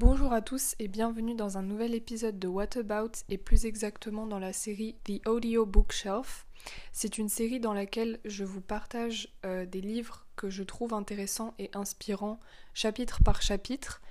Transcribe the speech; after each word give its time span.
Bonjour 0.00 0.32
à 0.32 0.42
tous 0.42 0.74
et 0.80 0.88
bienvenue 0.88 1.36
dans 1.36 1.56
un 1.56 1.62
nouvel 1.62 1.94
épisode 1.94 2.40
de 2.40 2.48
What 2.48 2.76
About 2.76 3.12
et 3.28 3.38
plus 3.38 3.64
exactement 3.64 4.26
dans 4.26 4.40
la 4.40 4.52
série 4.52 4.96
The 5.04 5.24
Audio 5.28 5.64
Bookshelf. 5.66 6.48
C'est 6.92 7.16
une 7.16 7.28
série 7.28 7.60
dans 7.60 7.72
laquelle 7.72 8.18
je 8.24 8.42
vous 8.42 8.60
partage 8.60 9.28
euh, 9.44 9.66
des 9.66 9.80
livres 9.80 10.26
que 10.34 10.50
je 10.50 10.64
trouve 10.64 10.94
intéressants 10.94 11.54
et 11.60 11.70
inspirants 11.74 12.40
chapitre 12.74 13.22
par 13.22 13.40
chapitre. 13.40 14.02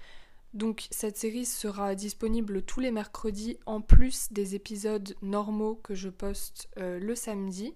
Donc 0.53 0.87
cette 0.89 1.17
série 1.17 1.45
sera 1.45 1.95
disponible 1.95 2.61
tous 2.61 2.79
les 2.79 2.91
mercredis 2.91 3.57
en 3.65 3.81
plus 3.81 4.31
des 4.31 4.55
épisodes 4.55 5.17
normaux 5.21 5.75
que 5.83 5.95
je 5.95 6.07
poste 6.07 6.69
euh, 6.77 6.97
le 6.97 7.13
samedi. 7.13 7.73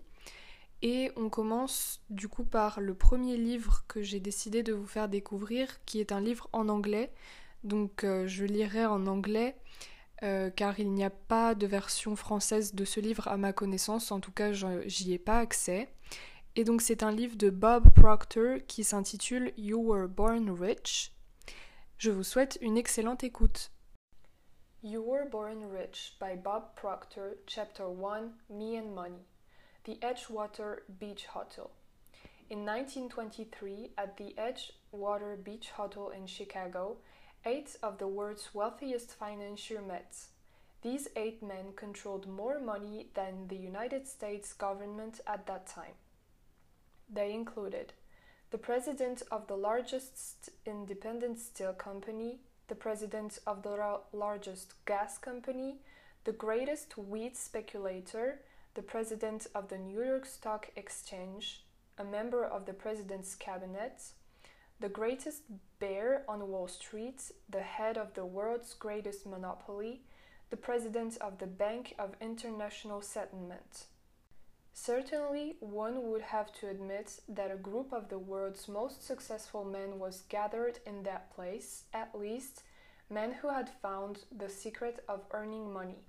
Et 0.82 1.12
on 1.18 1.28
commence 1.28 2.00
du 2.10 2.30
coup 2.30 2.46
par 2.46 2.80
le 2.80 2.94
premier 2.94 3.36
livre 3.36 3.84
que 3.90 4.02
j'ai 4.02 4.22
décidé 4.22 4.64
de 4.64 4.72
vous 4.72 4.88
faire 4.88 5.10
découvrir 5.10 5.84
qui 5.84 6.00
est 6.00 6.14
un 6.14 6.22
livre 6.22 6.48
en 6.54 6.70
anglais 6.70 7.12
donc 7.68 8.04
euh, 8.04 8.28
je 8.28 8.46
lirai 8.46 8.86
en 8.86 9.06
anglais 9.08 9.56
euh, 10.24 10.50
car 10.50 10.80
il 10.80 10.92
n'y 10.94 11.04
a 11.04 11.12
pas 11.12 11.54
de 11.54 11.68
version 11.68 12.16
française 12.16 12.74
de 12.74 12.86
ce 12.86 13.00
livre 13.00 13.28
à 13.28 13.38
ma 13.38 13.54
connaissance, 13.54 14.12
en 14.12 14.20
tout 14.20 14.32
cas 14.32 14.52
j'y 14.52 15.14
ai 15.14 15.20
pas 15.20 15.40
accès. 15.40 15.90
Et 16.56 16.64
donc 16.64 16.82
c'est 16.82 17.04
un 17.04 17.12
livre 17.12 17.36
de 17.36 17.52
Bob 17.52 17.92
Proctor 17.92 18.58
qui 18.68 18.84
s'intitule 18.84 19.54
You 19.58 19.80
Were 19.80 20.08
Born 20.08 20.50
Rich. 20.50 21.14
Je 22.00 22.10
vous 22.10 22.24
souhaite 22.24 22.58
une 22.62 22.78
excellente 22.78 23.24
écoute. 23.24 23.72
You 24.82 25.02
Were 25.02 25.30
Born 25.30 25.66
Rich 25.72 26.18
by 26.20 26.36
Bob 26.36 26.74
Proctor, 26.76 27.36
Chapter 27.46 27.86
1 27.88 28.32
Me 28.50 28.80
and 28.80 28.94
Money. 28.96 29.26
The 29.84 30.00
Edgewater 30.02 30.84
Beach 31.00 31.28
Hotel. 31.28 31.70
In 32.50 32.66
1923, 32.66 33.92
at 33.98 34.18
the 34.18 34.34
Edgewater 34.38 35.36
Beach 35.44 35.70
Hotel 35.72 36.10
in 36.10 36.26
Chicago, 36.26 36.98
eight 37.46 37.76
of 37.82 37.98
the 37.98 38.08
world's 38.08 38.50
wealthiest 38.54 39.12
financiers 39.12 39.86
met. 39.88 40.16
These 40.82 41.08
eight 41.16 41.42
men 41.42 41.74
controlled 41.76 42.28
more 42.28 42.60
money 42.60 43.08
than 43.14 43.48
the 43.48 43.56
United 43.56 44.08
States 44.08 44.54
government 44.54 45.20
at 45.26 45.48
that 45.48 45.68
time. 45.68 45.96
They 47.10 47.34
included 47.34 47.94
the 48.52 48.58
president 48.58 49.24
of 49.32 49.48
the 49.48 49.58
largest 49.58 50.50
independent 50.66 51.40
steel 51.40 51.74
company, 51.74 52.40
the 52.68 52.76
president 52.76 53.40
of 53.46 53.64
the 53.64 54.00
largest 54.14 54.74
gas 54.86 55.18
company, 55.18 55.80
the 56.24 56.32
greatest 56.32 56.98
wheat 56.98 57.36
speculator, 57.38 58.42
the 58.74 58.82
president 58.82 59.48
of 59.56 59.70
the 59.70 59.78
New 59.78 60.04
York 60.04 60.26
Stock 60.26 60.70
Exchange, 60.76 61.64
a 61.98 62.04
member 62.04 62.46
of 62.46 62.66
the 62.66 62.74
president's 62.74 63.36
cabinet, 63.36 64.04
the 64.80 64.90
greatest 64.90 65.44
bear 65.80 66.24
on 66.28 66.48
Wall 66.50 66.68
Street, 66.68 67.32
the 67.50 67.62
head 67.62 67.98
of 67.98 68.14
the 68.14 68.26
world's 68.26 68.74
greatest 68.74 69.26
monopoly, 69.26 70.02
the 70.50 70.58
president 70.58 71.18
of 71.18 71.40
the 71.40 71.48
Bank 71.48 71.96
of 71.98 72.16
International 72.22 73.02
Settlement. 73.02 73.86
Certainly, 74.74 75.56
one 75.60 76.12
would 76.12 76.22
have 76.22 76.54
to 76.54 76.70
admit 76.70 77.20
that 77.28 77.50
a 77.50 77.56
group 77.56 77.92
of 77.92 78.10
the 78.10 78.20
world's 78.20 78.68
most 78.68 79.06
successful 79.06 79.66
men 79.66 79.98
was 79.98 80.22
gathered 80.30 80.80
in 80.86 81.02
that 81.04 81.34
place, 81.36 81.86
at 81.94 82.18
least, 82.18 82.62
men 83.10 83.32
who 83.34 83.50
had 83.50 83.72
found 83.82 84.20
the 84.32 84.50
secret 84.50 85.04
of 85.10 85.26
earning 85.32 85.74
money. 85.74 86.04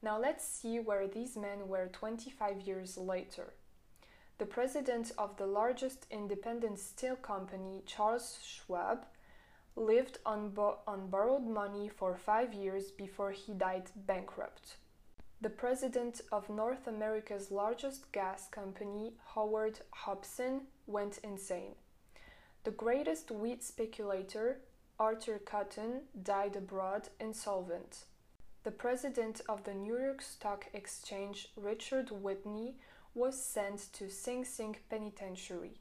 Now 0.00 0.20
let's 0.20 0.46
see 0.46 0.78
where 0.78 1.08
these 1.08 1.36
men 1.36 1.66
were 1.66 1.88
25 1.88 2.60
years 2.60 2.96
later. 2.96 3.54
The 4.38 4.46
president 4.46 5.10
of 5.18 5.36
the 5.36 5.46
largest 5.46 6.06
independent 6.12 6.78
steel 6.78 7.16
company, 7.16 7.82
Charles 7.86 8.38
Schwab, 8.44 9.04
lived 9.74 10.18
on, 10.24 10.50
bo- 10.50 10.78
on 10.86 11.08
borrowed 11.08 11.46
money 11.46 11.88
for 11.88 12.16
five 12.16 12.54
years 12.54 12.92
before 12.92 13.32
he 13.32 13.52
died 13.52 13.90
bankrupt. 14.06 14.76
The 15.40 15.50
president 15.50 16.20
of 16.30 16.48
North 16.48 16.86
America's 16.86 17.50
largest 17.50 18.12
gas 18.12 18.48
company, 18.48 19.14
Howard 19.34 19.80
Hopson, 19.90 20.62
went 20.86 21.18
insane. 21.24 21.74
The 22.62 22.70
greatest 22.72 23.30
wheat 23.30 23.64
speculator, 23.64 24.60
Arthur 25.00 25.38
Cutten, 25.38 26.02
died 26.22 26.54
abroad 26.54 27.08
insolvent. 27.20 28.04
The 28.64 28.72
president 28.72 29.40
of 29.48 29.64
the 29.64 29.74
New 29.74 29.98
York 29.98 30.22
Stock 30.22 30.66
Exchange, 30.74 31.48
Richard 31.56 32.10
Whitney, 32.10 32.74
was 33.18 33.42
sent 33.42 33.92
to 33.92 34.08
Sing 34.08 34.44
Sing 34.44 34.76
Penitentiary. 34.88 35.80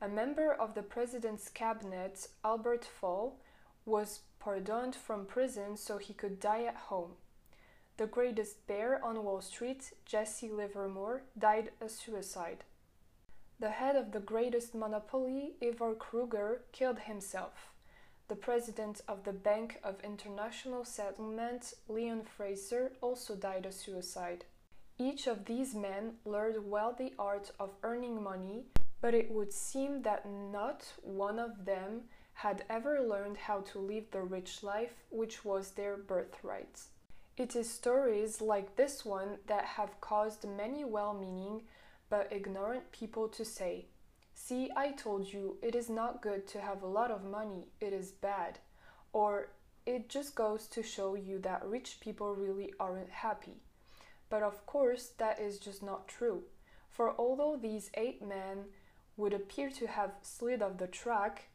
A 0.00 0.08
member 0.08 0.50
of 0.50 0.74
the 0.74 0.82
president's 0.82 1.50
cabinet, 1.50 2.28
Albert 2.42 2.86
Fall, 2.86 3.38
was 3.84 4.20
pardoned 4.40 4.96
from 4.96 5.26
prison 5.26 5.76
so 5.76 5.98
he 5.98 6.14
could 6.14 6.40
die 6.40 6.64
at 6.64 6.88
home. 6.88 7.12
The 7.98 8.06
greatest 8.06 8.66
bear 8.66 9.04
on 9.04 9.22
Wall 9.22 9.42
Street, 9.42 9.92
Jesse 10.06 10.50
Livermore, 10.50 11.24
died 11.38 11.72
a 11.78 11.90
suicide. 11.90 12.64
The 13.60 13.70
head 13.70 13.94
of 13.94 14.12
the 14.12 14.20
greatest 14.20 14.74
monopoly, 14.74 15.56
Ivar 15.60 15.94
Kreuger, 15.94 16.60
killed 16.72 17.00
himself. 17.00 17.70
The 18.28 18.34
president 18.34 19.02
of 19.06 19.24
the 19.24 19.34
Bank 19.34 19.78
of 19.84 20.02
International 20.02 20.86
Settlement, 20.86 21.74
Leon 21.86 22.22
Fraser, 22.22 22.92
also 23.02 23.36
died 23.36 23.66
a 23.66 23.72
suicide. 23.72 24.46
Each 25.02 25.26
of 25.26 25.46
these 25.46 25.74
men 25.74 26.18
learned 26.24 26.70
well 26.70 26.94
the 26.96 27.12
art 27.18 27.50
of 27.58 27.74
earning 27.82 28.22
money, 28.22 28.66
but 29.00 29.14
it 29.14 29.32
would 29.32 29.52
seem 29.52 30.02
that 30.02 30.30
not 30.30 30.92
one 31.02 31.40
of 31.40 31.64
them 31.64 32.02
had 32.34 32.64
ever 32.70 33.00
learned 33.00 33.36
how 33.36 33.62
to 33.62 33.80
live 33.80 34.04
the 34.12 34.22
rich 34.22 34.62
life 34.62 34.92
which 35.10 35.44
was 35.44 35.72
their 35.72 35.96
birthright. 35.96 36.82
It 37.36 37.56
is 37.56 37.68
stories 37.68 38.40
like 38.40 38.76
this 38.76 39.04
one 39.04 39.38
that 39.48 39.64
have 39.64 40.00
caused 40.00 40.46
many 40.46 40.84
well 40.84 41.14
meaning 41.14 41.62
but 42.08 42.32
ignorant 42.32 42.92
people 42.92 43.26
to 43.30 43.44
say, 43.44 43.86
See, 44.34 44.70
I 44.76 44.92
told 44.92 45.32
you 45.32 45.58
it 45.62 45.74
is 45.74 45.90
not 45.90 46.22
good 46.22 46.46
to 46.46 46.60
have 46.60 46.84
a 46.84 46.94
lot 46.98 47.10
of 47.10 47.24
money, 47.24 47.66
it 47.80 47.92
is 47.92 48.12
bad. 48.12 48.60
Or, 49.12 49.48
it 49.84 50.08
just 50.08 50.36
goes 50.36 50.68
to 50.68 50.82
show 50.84 51.16
you 51.16 51.40
that 51.40 51.66
rich 51.66 51.98
people 52.00 52.36
really 52.36 52.72
aren't 52.78 53.10
happy. 53.10 53.62
But 54.32 54.42
of 54.42 54.64
course, 54.64 55.12
that 55.18 55.38
is 55.38 55.58
just 55.58 55.82
not 55.82 56.08
true. 56.08 56.44
For 56.88 57.14
although 57.18 57.54
these 57.54 57.90
eight 57.92 58.22
men 58.26 58.64
would 59.18 59.34
appear 59.34 59.68
to 59.72 59.86
have 59.86 60.12
slid 60.22 60.62
off 60.62 60.78
the 60.78 60.86
track, 60.86 61.48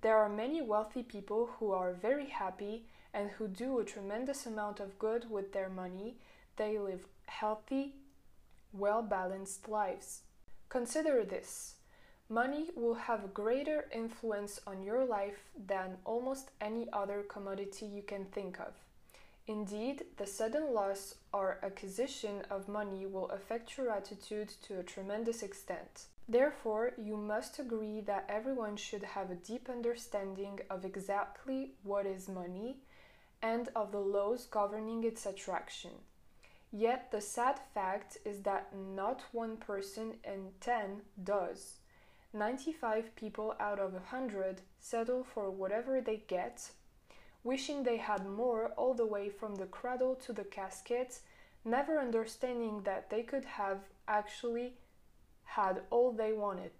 there 0.00 0.16
are 0.16 0.28
many 0.28 0.60
wealthy 0.60 1.04
people 1.04 1.50
who 1.60 1.70
are 1.70 1.92
very 1.92 2.30
happy 2.30 2.86
and 3.14 3.30
who 3.30 3.46
do 3.46 3.78
a 3.78 3.84
tremendous 3.84 4.44
amount 4.44 4.80
of 4.80 4.98
good 4.98 5.30
with 5.30 5.52
their 5.52 5.68
money. 5.68 6.16
They 6.56 6.80
live 6.80 7.06
healthy, 7.26 7.94
well 8.72 9.02
balanced 9.02 9.68
lives. 9.68 10.22
Consider 10.68 11.24
this 11.24 11.76
money 12.28 12.70
will 12.74 12.94
have 12.94 13.32
greater 13.32 13.84
influence 13.94 14.60
on 14.66 14.82
your 14.82 15.04
life 15.04 15.48
than 15.56 15.98
almost 16.04 16.50
any 16.60 16.88
other 16.92 17.22
commodity 17.22 17.86
you 17.86 18.02
can 18.02 18.24
think 18.24 18.58
of. 18.58 18.74
Indeed, 19.48 20.04
the 20.18 20.26
sudden 20.26 20.74
loss 20.74 21.14
or 21.32 21.58
acquisition 21.62 22.42
of 22.50 22.68
money 22.68 23.06
will 23.06 23.30
affect 23.30 23.78
your 23.78 23.90
attitude 23.90 24.50
to 24.64 24.78
a 24.78 24.82
tremendous 24.82 25.42
extent. 25.42 26.04
Therefore, 26.28 26.92
you 26.98 27.16
must 27.16 27.58
agree 27.58 28.02
that 28.02 28.26
everyone 28.28 28.76
should 28.76 29.02
have 29.02 29.30
a 29.30 29.34
deep 29.34 29.70
understanding 29.70 30.60
of 30.68 30.84
exactly 30.84 31.72
what 31.82 32.04
is 32.04 32.28
money 32.28 32.76
and 33.40 33.70
of 33.74 33.90
the 33.90 34.00
laws 34.00 34.44
governing 34.44 35.02
its 35.02 35.24
attraction. 35.24 35.92
Yet, 36.70 37.10
the 37.10 37.22
sad 37.22 37.58
fact 37.72 38.18
is 38.26 38.42
that 38.42 38.76
not 38.76 39.22
one 39.32 39.56
person 39.56 40.16
in 40.24 40.50
10 40.60 41.00
does. 41.24 41.78
95 42.34 43.16
people 43.16 43.54
out 43.58 43.78
of 43.78 43.94
100 43.94 44.60
settle 44.78 45.24
for 45.24 45.50
whatever 45.50 46.02
they 46.02 46.22
get 46.26 46.72
wishing 47.48 47.82
they 47.82 47.96
had 47.96 48.26
more 48.26 48.72
all 48.76 48.92
the 48.92 49.06
way 49.06 49.30
from 49.30 49.54
the 49.54 49.64
cradle 49.64 50.14
to 50.14 50.34
the 50.34 50.44
casket, 50.44 51.20
never 51.64 51.98
understanding 51.98 52.82
that 52.82 53.08
they 53.08 53.22
could 53.22 53.46
have 53.46 53.78
actually 54.06 54.74
had 55.44 55.80
all 55.88 56.12
they 56.12 56.34
wanted. 56.34 56.70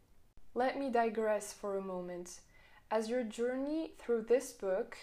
Let 0.55 0.79
me 0.79 0.91
digress 0.91 1.55
for 1.55 1.79
a 1.79 1.88
moment. 1.94 2.41
As 2.91 3.09
your 3.09 3.23
journey 3.23 3.93
through 3.99 4.26
this 4.29 4.53
book, 4.53 4.94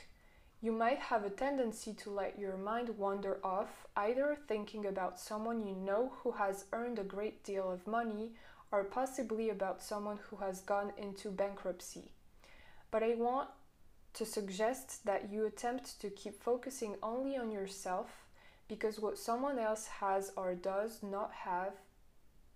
you 0.61 0.71
might 0.71 0.99
have 0.99 1.23
a 1.25 1.31
tendency 1.31 1.93
to 1.93 2.11
let 2.11 2.37
your 2.37 2.57
mind 2.57 2.89
wander 2.89 3.39
off, 3.43 3.87
either 3.97 4.37
thinking 4.47 4.85
about 4.85 5.19
someone 5.19 5.65
you 5.65 5.75
know 5.75 6.13
who 6.21 6.33
has 6.33 6.65
earned 6.73 6.99
a 6.99 7.03
great 7.03 7.43
deal 7.43 7.71
of 7.71 7.87
money, 7.87 8.33
or 8.71 8.83
possibly 8.83 9.49
about 9.49 9.81
someone 9.81 10.19
who 10.29 10.35
has 10.37 10.61
gone 10.61 10.93
into 10.95 11.31
bankruptcy. 11.31 12.11
But 12.91 13.01
I 13.01 13.15
want 13.15 13.49
to 14.15 14.25
suggest 14.25 15.05
that 15.05 15.29
you 15.31 15.45
attempt 15.45 15.99
to 16.01 16.09
keep 16.09 16.41
focusing 16.41 16.95
only 17.03 17.37
on 17.37 17.51
yourself 17.51 18.25
because 18.67 18.99
what 18.99 19.17
someone 19.17 19.59
else 19.59 19.87
has 19.87 20.31
or 20.35 20.55
does 20.55 21.03
not 21.03 21.31
have 21.31 21.73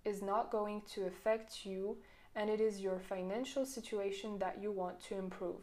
is 0.03 0.21
not 0.21 0.51
going 0.51 0.81
to 0.93 1.05
affect 1.05 1.65
you 1.65 1.97
and 2.35 2.49
it 2.49 2.61
is 2.61 2.79
your 2.79 2.99
financial 2.99 3.65
situation 3.65 4.39
that 4.39 4.61
you 4.61 4.71
want 4.71 5.01
to 5.01 5.17
improve. 5.17 5.61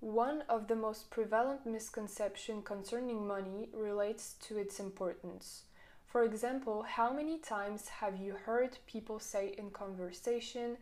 One 0.00 0.42
of 0.48 0.66
the 0.66 0.76
most 0.76 1.10
prevalent 1.10 1.66
misconceptions 1.66 2.64
concerning 2.64 3.26
money 3.26 3.68
relates 3.72 4.34
to 4.46 4.58
its 4.58 4.80
importance. 4.80 5.64
For 6.06 6.24
example, 6.24 6.82
how 6.82 7.12
many 7.12 7.38
times 7.38 7.88
have 7.88 8.16
you 8.16 8.32
heard 8.32 8.78
people 8.86 9.20
say 9.20 9.54
in 9.56 9.70
conversation, 9.70 10.78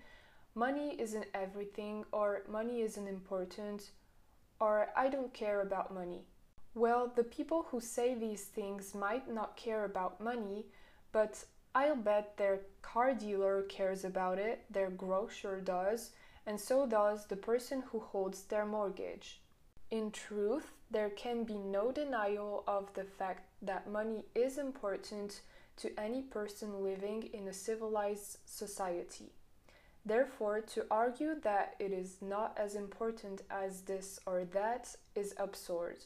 money 0.54 0.96
isn't 0.98 1.26
everything, 1.34 2.04
or 2.12 2.42
money 2.48 2.80
isn't 2.80 3.06
important, 3.06 3.90
or 4.60 4.88
I 4.96 5.08
don't 5.08 5.32
care 5.32 5.60
about 5.60 5.94
money? 5.94 6.24
Well, 6.74 7.12
the 7.14 7.24
people 7.24 7.66
who 7.70 7.80
say 7.80 8.14
these 8.14 8.44
things 8.44 8.94
might 8.94 9.32
not 9.32 9.56
care 9.56 9.84
about 9.84 10.20
money, 10.20 10.66
but 11.12 11.44
I'll 11.74 11.96
bet 11.96 12.36
their 12.36 12.60
car 12.82 13.14
dealer 13.14 13.62
cares 13.62 14.04
about 14.04 14.38
it, 14.38 14.64
their 14.70 14.90
grocer 14.90 15.60
does, 15.60 16.10
and 16.46 16.60
so 16.60 16.86
does 16.86 17.26
the 17.26 17.36
person 17.36 17.82
who 17.90 18.00
holds 18.00 18.42
their 18.42 18.64
mortgage. 18.64 19.40
In 19.90 20.10
truth, 20.10 20.72
there 20.90 21.10
can 21.10 21.44
be 21.44 21.58
no 21.58 21.92
denial 21.92 22.64
of 22.66 22.92
the 22.94 23.04
fact 23.04 23.48
that 23.62 23.90
money 23.90 24.24
is 24.34 24.58
important 24.58 25.40
to 25.76 25.98
any 25.98 26.22
person 26.22 26.82
living 26.82 27.22
in 27.32 27.48
a 27.48 27.52
civilized 27.52 28.38
society. 28.44 29.32
Therefore, 30.04 30.60
to 30.60 30.86
argue 30.90 31.34
that 31.40 31.74
it 31.78 31.92
is 31.92 32.16
not 32.22 32.56
as 32.56 32.74
important 32.74 33.42
as 33.50 33.82
this 33.82 34.18
or 34.26 34.44
that 34.52 34.94
is 35.14 35.34
absurd. 35.36 35.98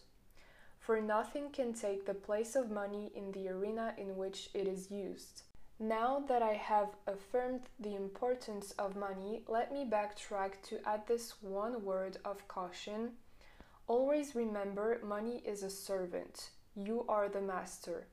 For 0.80 1.00
nothing 1.00 1.50
can 1.50 1.72
take 1.72 2.06
the 2.06 2.14
place 2.14 2.56
of 2.56 2.70
money 2.70 3.12
in 3.14 3.30
the 3.30 3.48
arena 3.48 3.94
in 3.96 4.16
which 4.16 4.50
it 4.52 4.66
is 4.66 4.90
used. 4.90 5.42
Now 5.78 6.24
that 6.28 6.42
I 6.42 6.54
have 6.54 6.88
affirmed 7.06 7.62
the 7.78 7.94
importance 7.94 8.72
of 8.78 8.96
money, 8.96 9.42
let 9.46 9.72
me 9.72 9.84
backtrack 9.84 10.62
to 10.68 10.80
add 10.88 11.06
this 11.06 11.34
one 11.40 11.84
word 11.84 12.18
of 12.24 12.46
caution. 12.48 13.12
Always 13.86 14.34
remember 14.34 15.00
money 15.04 15.42
is 15.44 15.62
a 15.62 15.70
servant. 15.70 16.50
You 16.74 17.04
are 17.08 17.28
the 17.28 17.40
master. 17.40 18.06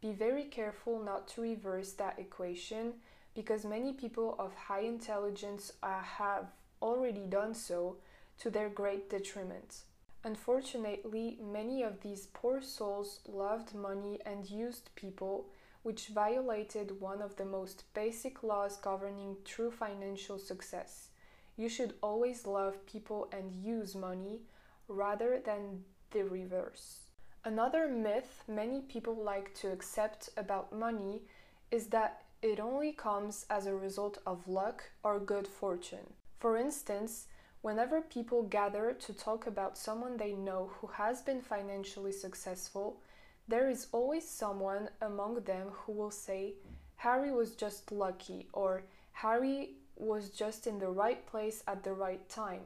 Be 0.00 0.12
very 0.12 0.44
careful 0.44 1.02
not 1.02 1.28
to 1.28 1.40
reverse 1.40 1.92
that 1.94 2.18
equation 2.18 2.94
because 3.36 3.66
many 3.66 3.92
people 3.92 4.34
of 4.38 4.54
high 4.54 4.80
intelligence 4.80 5.74
uh, 5.82 6.00
have 6.00 6.46
already 6.80 7.26
done 7.26 7.54
so 7.54 7.96
to 8.38 8.50
their 8.50 8.70
great 8.70 9.10
detriment. 9.10 9.82
Unfortunately, 10.24 11.38
many 11.40 11.82
of 11.82 12.00
these 12.00 12.28
poor 12.32 12.62
souls 12.62 13.20
loved 13.28 13.74
money 13.74 14.18
and 14.24 14.50
used 14.50 14.88
people 14.96 15.46
which 15.82 16.08
violated 16.08 17.00
one 17.00 17.22
of 17.22 17.36
the 17.36 17.44
most 17.44 17.84
basic 17.94 18.42
laws 18.42 18.78
governing 18.78 19.36
true 19.44 19.70
financial 19.70 20.38
success. 20.38 21.10
You 21.56 21.68
should 21.68 21.94
always 22.02 22.46
love 22.46 22.84
people 22.86 23.28
and 23.30 23.52
use 23.62 23.94
money 23.94 24.40
rather 24.88 25.40
than 25.44 25.84
the 26.10 26.24
reverse. 26.24 27.02
Another 27.44 27.86
myth 27.86 28.42
many 28.48 28.80
people 28.80 29.14
like 29.14 29.54
to 29.60 29.70
accept 29.70 30.30
about 30.36 30.76
money 30.76 31.22
is 31.70 31.86
that 31.88 32.22
it 32.42 32.60
only 32.60 32.92
comes 32.92 33.46
as 33.48 33.66
a 33.66 33.74
result 33.74 34.18
of 34.26 34.48
luck 34.48 34.84
or 35.02 35.18
good 35.18 35.48
fortune. 35.48 36.14
For 36.38 36.56
instance, 36.56 37.26
whenever 37.62 38.00
people 38.00 38.42
gather 38.42 38.92
to 38.92 39.12
talk 39.12 39.46
about 39.46 39.78
someone 39.78 40.16
they 40.16 40.32
know 40.32 40.70
who 40.74 40.88
has 40.88 41.22
been 41.22 41.40
financially 41.40 42.12
successful, 42.12 43.00
there 43.48 43.68
is 43.68 43.86
always 43.92 44.28
someone 44.28 44.88
among 45.00 45.36
them 45.44 45.68
who 45.70 45.92
will 45.92 46.10
say, 46.10 46.54
Harry 46.96 47.32
was 47.32 47.54
just 47.54 47.92
lucky, 47.92 48.48
or 48.52 48.82
Harry 49.12 49.74
was 49.96 50.30
just 50.30 50.66
in 50.66 50.78
the 50.78 50.88
right 50.88 51.26
place 51.26 51.62
at 51.66 51.84
the 51.84 51.92
right 51.92 52.28
time. 52.28 52.62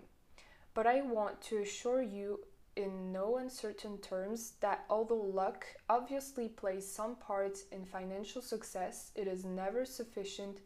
But 0.75 0.87
I 0.87 1.03
want 1.03 1.41
to 1.43 1.59
assure 1.59 2.03
you, 2.03 2.41
in 2.77 3.13
no 3.13 3.37
uncertain 3.39 3.99
terms, 3.99 4.55
that 4.61 4.85
although 4.89 5.21
luck 5.21 5.67
obviously 5.89 6.49
plays 6.49 6.91
some 6.91 7.17
part 7.17 7.59
in 7.73 7.85
financial 7.85 8.41
success, 8.41 9.13
it 9.15 9.27
is 9.27 9.45
never 9.45 9.85
sufficient 9.85 10.59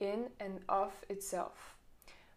in 0.00 0.28
and 0.40 0.60
of 0.68 0.92
itself. 1.08 1.76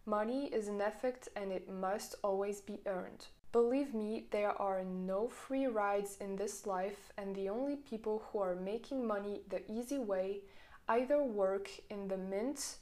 Money 0.06 0.46
is 0.46 0.68
an 0.68 0.80
effort 0.80 1.28
and 1.36 1.52
it 1.52 1.68
must 1.68 2.14
always 2.24 2.60
be 2.60 2.80
earned. 2.86 3.26
Believe 3.52 3.94
me, 3.94 4.26
there 4.30 4.60
are 4.62 4.84
no 4.84 5.28
free 5.28 5.66
rides 5.66 6.16
in 6.20 6.36
this 6.36 6.66
life, 6.66 7.12
and 7.18 7.34
the 7.34 7.48
only 7.48 7.74
people 7.76 8.22
who 8.26 8.38
are 8.38 8.54
making 8.54 9.04
money 9.04 9.42
the 9.48 9.68
easy 9.70 9.98
way 9.98 10.42
either 10.88 11.22
work 11.22 11.68
in 11.90 12.06
the 12.06 12.16
mint 12.16 12.76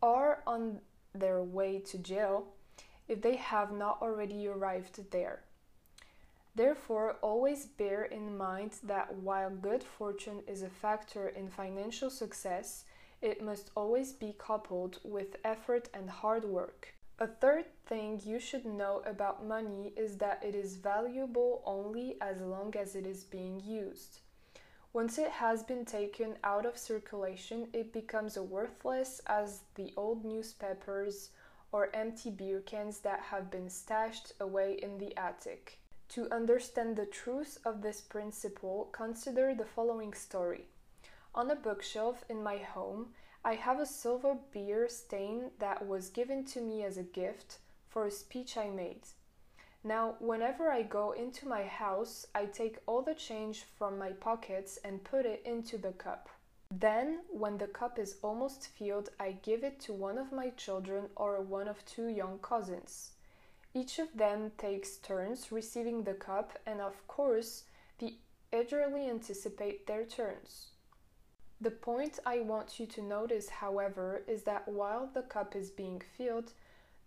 or 0.00 0.42
on 0.46 0.80
their 1.12 1.42
way 1.42 1.80
to 1.80 1.98
jail 1.98 2.46
if 3.08 3.20
they 3.20 3.36
have 3.36 3.72
not 3.72 4.00
already 4.00 4.46
arrived 4.46 5.10
there. 5.10 5.42
Therefore, 6.54 7.16
always 7.22 7.64
bear 7.64 8.04
in 8.04 8.36
mind 8.36 8.72
that 8.82 9.14
while 9.14 9.48
good 9.48 9.82
fortune 9.82 10.42
is 10.46 10.62
a 10.62 10.68
factor 10.68 11.28
in 11.28 11.48
financial 11.48 12.10
success, 12.10 12.84
it 13.22 13.42
must 13.42 13.70
always 13.74 14.12
be 14.12 14.34
coupled 14.36 14.98
with 15.02 15.36
effort 15.44 15.88
and 15.94 16.10
hard 16.10 16.44
work. 16.44 16.94
A 17.18 17.26
third 17.26 17.66
thing 17.86 18.20
you 18.24 18.38
should 18.38 18.66
know 18.66 19.00
about 19.06 19.46
money 19.46 19.92
is 19.96 20.18
that 20.18 20.42
it 20.44 20.54
is 20.54 20.76
valuable 20.76 21.62
only 21.64 22.16
as 22.20 22.40
long 22.40 22.74
as 22.76 22.96
it 22.96 23.06
is 23.06 23.24
being 23.24 23.60
used. 23.60 24.18
Once 24.92 25.16
it 25.16 25.30
has 25.30 25.62
been 25.62 25.86
taken 25.86 26.36
out 26.44 26.66
of 26.66 26.76
circulation, 26.76 27.68
it 27.72 27.94
becomes 27.94 28.38
worthless 28.38 29.22
as 29.26 29.62
the 29.76 29.94
old 29.96 30.22
newspapers 30.22 31.30
or 31.70 31.88
empty 31.94 32.28
beer 32.28 32.60
cans 32.60 32.98
that 32.98 33.20
have 33.20 33.50
been 33.50 33.70
stashed 33.70 34.34
away 34.38 34.74
in 34.82 34.98
the 34.98 35.16
attic. 35.16 35.78
To 36.14 36.30
understand 36.30 36.96
the 36.96 37.06
truth 37.06 37.56
of 37.64 37.80
this 37.80 38.02
principle, 38.02 38.90
consider 38.92 39.54
the 39.54 39.64
following 39.64 40.12
story. 40.12 40.66
On 41.34 41.50
a 41.50 41.56
bookshelf 41.56 42.22
in 42.28 42.42
my 42.42 42.58
home, 42.58 43.14
I 43.42 43.54
have 43.54 43.80
a 43.80 43.86
silver 43.86 44.36
beer 44.52 44.88
stain 44.90 45.52
that 45.58 45.86
was 45.86 46.10
given 46.10 46.44
to 46.52 46.60
me 46.60 46.84
as 46.84 46.98
a 46.98 47.02
gift 47.02 47.60
for 47.88 48.04
a 48.04 48.10
speech 48.10 48.58
I 48.58 48.68
made. 48.68 49.06
Now, 49.82 50.16
whenever 50.18 50.70
I 50.70 50.82
go 50.82 51.12
into 51.12 51.48
my 51.48 51.64
house, 51.64 52.26
I 52.34 52.44
take 52.44 52.76
all 52.86 53.00
the 53.00 53.14
change 53.14 53.64
from 53.78 53.98
my 53.98 54.10
pockets 54.10 54.78
and 54.84 55.02
put 55.02 55.24
it 55.24 55.40
into 55.46 55.78
the 55.78 55.92
cup. 55.92 56.28
Then, 56.70 57.20
when 57.30 57.56
the 57.56 57.68
cup 57.68 57.98
is 57.98 58.18
almost 58.20 58.68
filled, 58.68 59.08
I 59.18 59.38
give 59.42 59.64
it 59.64 59.80
to 59.80 59.94
one 59.94 60.18
of 60.18 60.30
my 60.30 60.50
children 60.50 61.08
or 61.16 61.40
one 61.40 61.68
of 61.68 61.82
two 61.86 62.08
young 62.08 62.38
cousins. 62.40 63.12
Each 63.74 63.98
of 63.98 64.08
them 64.14 64.52
takes 64.58 64.96
turns 64.96 65.50
receiving 65.50 66.04
the 66.04 66.14
cup, 66.14 66.58
and 66.66 66.80
of 66.80 67.06
course, 67.08 67.64
they 67.98 68.16
eagerly 68.52 69.08
anticipate 69.08 69.86
their 69.86 70.04
turns. 70.04 70.68
The 71.60 71.70
point 71.70 72.18
I 72.26 72.40
want 72.40 72.80
you 72.80 72.86
to 72.86 73.02
notice, 73.02 73.48
however, 73.48 74.24
is 74.26 74.42
that 74.42 74.66
while 74.68 75.08
the 75.14 75.22
cup 75.22 75.54
is 75.54 75.70
being 75.70 76.02
filled, 76.18 76.52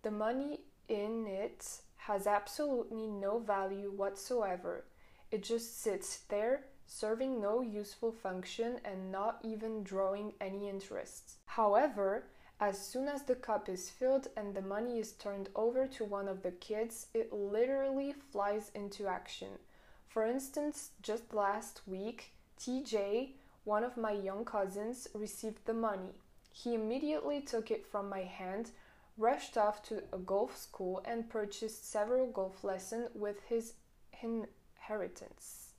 the 0.01 0.12
money 0.12 0.62
in 0.88 1.27
it 1.27 1.81
has 1.98 2.25
absolutely 2.25 3.05
no 3.07 3.39
value 3.39 3.91
whatsoever. 3.91 4.86
It 5.31 5.43
just 5.43 5.81
sits 5.81 6.19
there, 6.29 6.65
serving 6.86 7.41
no 7.41 7.62
useful 7.62 8.12
function 8.12 8.79
and 8.86 9.12
not 9.12 9.39
even 9.43 9.84
drawing 9.84 10.34
any 10.39 10.69
interest. 10.69 11.34
However, 11.45 12.27
as 12.59 12.79
soon 12.79 13.07
as 13.07 13.24
the 13.24 13.35
cup 13.35 13.67
is 13.69 13.89
filled 13.89 14.27
and 14.38 14.53
the 14.53 14.62
money 14.62 15.00
is 15.00 15.12
turned 15.13 15.50
over 15.55 15.88
to 15.88 16.05
one 16.05 16.27
of 16.27 16.41
the 16.41 16.51
kids, 16.51 17.07
it 17.13 17.33
literally 17.33 18.13
flies 18.31 18.71
into 18.74 19.07
action. 19.07 19.59
For 20.07 20.25
instance, 20.25 20.91
just 21.01 21.33
last 21.33 21.81
week, 21.85 22.31
TJ 22.59 23.33
one 23.65 23.83
of 23.83 23.97
my 23.97 24.12
young 24.12 24.45
cousins 24.45 25.07
received 25.13 25.65
the 25.65 25.74
money. 25.74 26.13
He 26.53 26.75
immediately 26.75 27.41
took 27.41 27.71
it 27.71 27.85
from 27.85 28.07
my 28.07 28.21
hand, 28.21 28.71
rushed 29.17 29.57
off 29.57 29.81
to 29.83 30.03
a 30.13 30.19
golf 30.19 30.55
school, 30.55 31.01
and 31.03 31.29
purchased 31.29 31.91
several 31.91 32.27
golf 32.27 32.63
lessons 32.63 33.09
with 33.15 33.41
his 33.50 33.74
inheritance. 34.21 35.71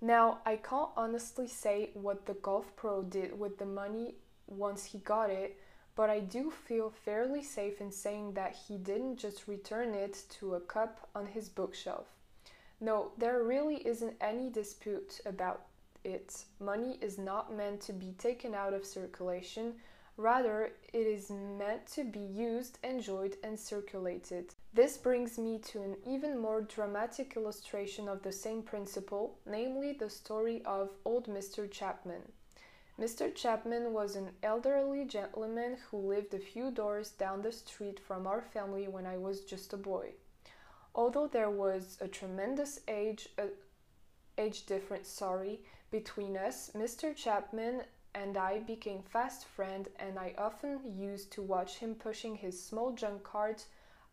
Now, 0.00 0.38
I 0.46 0.56
can't 0.56 0.90
honestly 0.96 1.48
say 1.48 1.90
what 1.94 2.26
the 2.26 2.34
golf 2.34 2.74
pro 2.76 3.02
did 3.02 3.38
with 3.38 3.58
the 3.58 3.66
money 3.66 4.14
once 4.46 4.84
he 4.84 4.98
got 4.98 5.28
it, 5.28 5.58
but 5.96 6.10
I 6.10 6.20
do 6.20 6.50
feel 6.50 6.90
fairly 6.90 7.42
safe 7.42 7.80
in 7.80 7.90
saying 7.90 8.34
that 8.34 8.56
he 8.66 8.76
didn't 8.76 9.16
just 9.16 9.46
return 9.46 9.94
it 9.94 10.24
to 10.40 10.54
a 10.54 10.60
cup 10.60 11.08
on 11.14 11.26
his 11.26 11.48
bookshelf. 11.48 12.06
No, 12.80 13.12
there 13.16 13.42
really 13.42 13.86
isn't 13.86 14.16
any 14.20 14.50
dispute 14.50 15.20
about 15.24 15.66
it. 16.04 16.44
Money 16.60 16.98
is 17.00 17.18
not 17.18 17.54
meant 17.56 17.80
to 17.82 17.92
be 17.92 18.12
taken 18.18 18.54
out 18.54 18.74
of 18.74 18.84
circulation, 18.84 19.74
rather, 20.16 20.72
it 20.92 21.06
is 21.06 21.30
meant 21.30 21.86
to 21.86 22.04
be 22.04 22.20
used, 22.20 22.78
enjoyed, 22.84 23.36
and 23.42 23.58
circulated. 23.58 24.54
This 24.72 24.96
brings 24.96 25.38
me 25.38 25.58
to 25.70 25.82
an 25.82 25.96
even 26.06 26.38
more 26.38 26.62
dramatic 26.62 27.34
illustration 27.36 28.08
of 28.08 28.22
the 28.22 28.32
same 28.32 28.62
principle, 28.62 29.38
namely 29.46 29.92
the 29.92 30.10
story 30.10 30.62
of 30.64 30.90
old 31.04 31.26
Mr. 31.26 31.70
Chapman. 31.70 32.22
Mr. 33.00 33.34
Chapman 33.34 33.92
was 33.92 34.14
an 34.14 34.30
elderly 34.42 35.04
gentleman 35.04 35.76
who 35.90 35.98
lived 35.98 36.32
a 36.32 36.38
few 36.38 36.70
doors 36.70 37.10
down 37.10 37.42
the 37.42 37.50
street 37.50 37.98
from 37.98 38.26
our 38.26 38.40
family 38.40 38.86
when 38.86 39.04
I 39.04 39.16
was 39.16 39.40
just 39.40 39.72
a 39.72 39.76
boy. 39.76 40.12
Although 40.94 41.26
there 41.26 41.50
was 41.50 41.98
a 42.00 42.06
tremendous 42.06 42.80
age 42.86 43.28
uh, 43.36 43.46
age 44.38 44.66
difference, 44.66 45.08
sorry, 45.08 45.60
between 45.90 46.36
us, 46.36 46.70
Mr. 46.74 47.14
Chapman 47.14 47.82
and 48.14 48.36
I 48.36 48.60
became 48.60 49.02
fast 49.02 49.44
friends 49.44 49.88
and 49.98 50.16
I 50.16 50.34
often 50.38 50.80
used 50.96 51.32
to 51.32 51.42
watch 51.42 51.78
him 51.78 51.96
pushing 51.96 52.36
his 52.36 52.62
small 52.62 52.92
junk 52.92 53.24
cart 53.24 53.66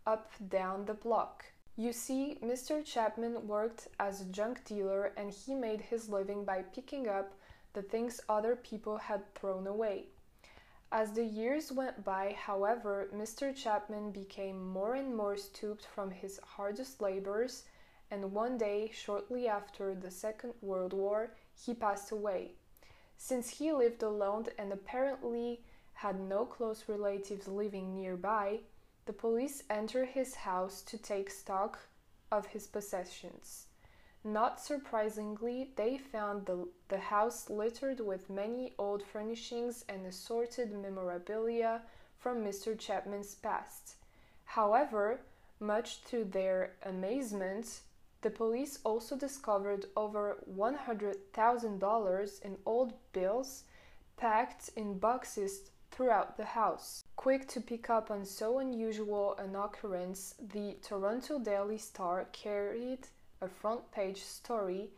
up 0.07 0.31
down 0.49 0.85
the 0.85 0.95
block. 0.95 1.45
You 1.77 1.93
see, 1.93 2.39
Mr. 2.43 2.83
Chapman 2.83 3.47
worked 3.47 3.87
as 3.99 4.21
a 4.21 4.25
junk 4.25 4.65
dealer 4.65 5.11
and 5.17 5.31
he 5.31 5.53
made 5.53 5.81
his 5.81 6.09
living 6.09 6.45
by 6.45 6.63
picking 6.63 7.07
up 7.07 7.33
the 7.73 7.81
things 7.81 8.21
other 8.27 8.55
people 8.55 8.97
had 8.97 9.33
thrown 9.35 9.67
away. 9.67 10.05
As 10.91 11.13
the 11.13 11.23
years 11.23 11.71
went 11.71 12.03
by, 12.03 12.35
however, 12.37 13.07
Mr. 13.15 13.55
Chapman 13.55 14.11
became 14.11 14.71
more 14.71 14.95
and 14.95 15.15
more 15.15 15.37
stooped 15.37 15.85
from 15.85 16.11
his 16.11 16.39
hardest 16.39 17.01
labors, 17.01 17.63
and 18.09 18.33
one 18.33 18.57
day, 18.57 18.91
shortly 18.93 19.47
after 19.47 19.95
the 19.95 20.11
Second 20.11 20.53
World 20.61 20.91
War, 20.91 21.31
he 21.55 21.73
passed 21.73 22.11
away. 22.11 22.51
Since 23.17 23.49
he 23.51 23.71
lived 23.71 24.03
alone 24.03 24.47
and 24.57 24.73
apparently 24.73 25.61
had 25.93 26.19
no 26.19 26.43
close 26.43 26.83
relatives 26.89 27.47
living 27.47 27.95
nearby, 27.95 28.59
the 29.05 29.13
police 29.13 29.63
entered 29.69 30.09
his 30.09 30.35
house 30.35 30.81
to 30.81 30.97
take 30.97 31.29
stock 31.29 31.79
of 32.31 32.47
his 32.47 32.67
possessions. 32.67 33.67
Not 34.23 34.59
surprisingly, 34.59 35.71
they 35.75 35.97
found 35.97 36.45
the, 36.45 36.67
the 36.89 36.99
house 36.99 37.49
littered 37.49 37.99
with 37.99 38.29
many 38.29 38.75
old 38.77 39.01
furnishings 39.03 39.83
and 39.89 40.05
assorted 40.05 40.71
memorabilia 40.71 41.81
from 42.19 42.45
Mr. 42.45 42.77
Chapman's 42.77 43.33
past. 43.33 43.95
However, 44.45 45.21
much 45.59 46.03
to 46.05 46.23
their 46.23 46.73
amazement, 46.83 47.81
the 48.21 48.29
police 48.29 48.77
also 48.83 49.15
discovered 49.15 49.87
over 49.97 50.37
$100,000 50.55 52.41
in 52.43 52.57
old 52.65 52.93
bills 53.13 53.63
packed 54.17 54.69
in 54.75 54.99
boxes 54.99 55.71
throughout 55.89 56.37
the 56.37 56.45
house. 56.45 57.03
Quick 57.15 57.47
to 57.47 57.59
pick 57.59 57.89
up 57.89 58.11
on 58.11 58.23
so 58.25 58.59
unusual 58.59 59.35
an 59.37 59.55
occurrence, 59.55 60.35
the 60.53 60.77
Toronto 60.83 61.39
Daily 61.39 61.79
Star 61.79 62.27
carried 62.31 63.07
a 63.41 63.47
front 63.47 63.91
page 63.91 64.23
story 64.23 64.91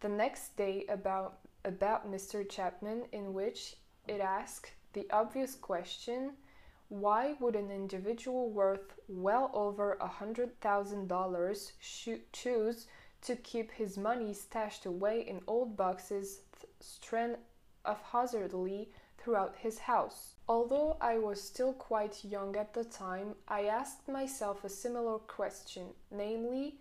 the 0.00 0.08
next 0.08 0.56
day 0.56 0.84
about, 0.88 1.38
about 1.64 2.10
Mr. 2.10 2.48
Chapman, 2.48 3.04
in 3.12 3.32
which 3.32 3.76
it 4.06 4.20
asked 4.20 4.72
the 4.92 5.06
obvious 5.10 5.54
question 5.54 6.32
why 6.88 7.34
would 7.38 7.54
an 7.54 7.70
individual 7.70 8.48
worth 8.50 8.98
well 9.08 9.50
over 9.52 9.98
a 10.00 10.06
hundred 10.06 10.58
thousand 10.60 11.06
dollars 11.06 11.72
choose 12.32 12.86
to 13.20 13.36
keep 13.36 13.70
his 13.72 13.98
money 13.98 14.32
stashed 14.32 14.86
away 14.86 15.20
in 15.20 15.42
old 15.46 15.76
boxes 15.76 16.40
strand 16.80 17.36
haphazardly 17.84 18.88
throughout 19.18 19.54
his 19.56 19.78
house? 19.78 20.36
Although 20.48 20.96
I 20.98 21.18
was 21.18 21.42
still 21.42 21.74
quite 21.74 22.24
young 22.24 22.56
at 22.56 22.72
the 22.72 22.84
time, 22.84 23.34
I 23.46 23.64
asked 23.64 24.08
myself 24.08 24.64
a 24.64 24.70
similar 24.70 25.18
question, 25.18 25.88
namely, 26.10 26.78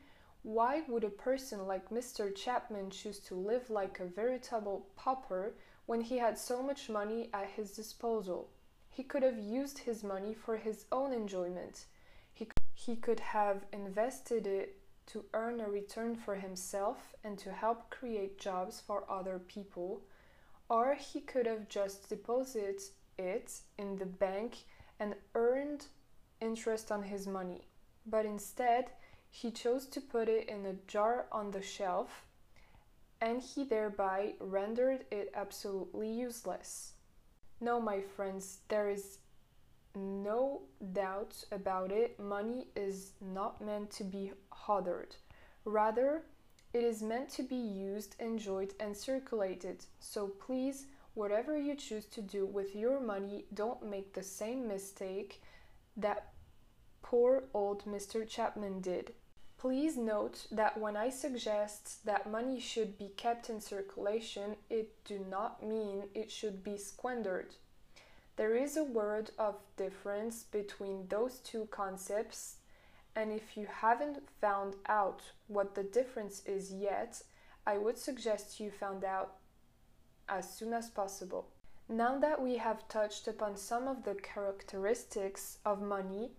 why 0.47 0.81
would 0.87 1.03
a 1.03 1.09
person 1.09 1.67
like 1.67 1.89
Mr. 1.89 2.33
Chapman 2.33 2.89
choose 2.89 3.19
to 3.19 3.35
live 3.35 3.69
like 3.69 3.99
a 3.99 4.05
veritable 4.05 4.87
pauper 4.95 5.51
when 5.87 5.99
he 5.99 6.17
had 6.17 6.37
so 6.37 6.63
much 6.63 6.89
money 6.89 7.29
at 7.33 7.49
his 7.49 7.71
disposal? 7.71 8.49
He 8.89 9.03
could 9.03 9.23
have 9.23 9.37
used 9.37 9.79
his 9.79 10.05
money 10.05 10.33
for 10.33 10.55
his 10.55 10.85
own 10.89 11.11
enjoyment. 11.11 11.87
He, 12.31 12.47
he 12.73 12.95
could 12.95 13.19
have 13.19 13.65
invested 13.73 14.47
it 14.47 14.77
to 15.07 15.25
earn 15.33 15.59
a 15.59 15.69
return 15.69 16.15
for 16.15 16.35
himself 16.35 17.13
and 17.25 17.37
to 17.39 17.51
help 17.51 17.89
create 17.89 18.39
jobs 18.39 18.79
for 18.79 19.03
other 19.11 19.39
people, 19.39 19.99
or 20.69 20.95
he 20.95 21.19
could 21.19 21.45
have 21.45 21.67
just 21.67 22.07
deposited 22.07 22.81
it 23.17 23.51
in 23.77 23.97
the 23.97 24.05
bank 24.05 24.59
and 24.97 25.13
earned 25.35 25.87
interest 26.39 26.89
on 26.89 27.03
his 27.03 27.27
money. 27.27 27.67
But 28.05 28.25
instead, 28.25 28.91
he 29.39 29.51
chose 29.51 29.85
to 29.85 30.01
put 30.01 30.27
it 30.27 30.49
in 30.49 30.65
a 30.65 30.73
jar 30.87 31.27
on 31.31 31.51
the 31.51 31.61
shelf, 31.61 32.25
and 33.21 33.39
he 33.39 33.63
thereby 33.63 34.33
rendered 34.39 35.05
it 35.11 35.29
absolutely 35.35 36.09
useless. 36.09 36.93
No, 37.61 37.79
my 37.79 38.01
friends, 38.01 38.61
there 38.67 38.89
is 38.89 39.19
no 39.95 40.63
doubt 40.91 41.43
about 41.51 41.91
it. 41.91 42.19
Money 42.19 42.65
is 42.75 43.11
not 43.21 43.63
meant 43.63 43.91
to 43.91 44.03
be 44.03 44.31
hoarded. 44.49 45.15
Rather, 45.65 46.23
it 46.73 46.83
is 46.83 47.03
meant 47.03 47.29
to 47.29 47.43
be 47.43 47.55
used, 47.55 48.15
enjoyed, 48.19 48.73
and 48.79 48.97
circulated. 48.97 49.85
So 49.99 50.29
please, 50.29 50.87
whatever 51.13 51.55
you 51.55 51.75
choose 51.75 52.05
to 52.05 52.21
do 52.23 52.47
with 52.47 52.75
your 52.75 52.99
money, 52.99 53.45
don't 53.53 53.87
make 53.87 54.13
the 54.13 54.23
same 54.23 54.67
mistake 54.67 55.43
that 55.95 56.33
poor 57.03 57.43
old 57.53 57.85
Mr. 57.85 58.27
Chapman 58.27 58.81
did. 58.81 59.13
Please 59.57 59.97
note 59.97 60.45
that 60.51 60.79
when 60.79 60.95
I 60.95 61.09
suggest 61.09 62.05
that 62.05 62.29
money 62.29 62.59
should 62.59 62.97
be 62.97 63.09
kept 63.17 63.49
in 63.49 63.59
circulation, 63.59 64.55
it 64.69 65.03
do 65.03 65.25
not 65.29 65.65
mean 65.65 66.03
it 66.13 66.29
should 66.29 66.63
be 66.63 66.77
squandered. 66.77 67.55
There 68.35 68.55
is 68.55 68.77
a 68.77 68.83
word 68.83 69.31
of 69.39 69.55
difference 69.75 70.43
between 70.43 71.07
those 71.07 71.39
two 71.39 71.67
concepts, 71.71 72.57
and 73.15 73.31
if 73.31 73.57
you 73.57 73.65
haven't 73.65 74.29
found 74.39 74.75
out 74.87 75.21
what 75.47 75.73
the 75.73 75.83
difference 75.83 76.43
is 76.45 76.71
yet, 76.71 77.23
I 77.65 77.79
would 77.79 77.97
suggest 77.97 78.59
you 78.59 78.69
found 78.69 79.03
out 79.03 79.37
as 80.29 80.47
soon 80.53 80.71
as 80.71 80.89
possible. 80.89 81.47
Now 81.89 82.19
that 82.19 82.39
we 82.39 82.57
have 82.57 82.87
touched 82.89 83.27
upon 83.27 83.57
some 83.57 83.87
of 83.87 84.03
the 84.03 84.13
characteristics 84.13 85.57
of 85.65 85.81
money, 85.81 86.29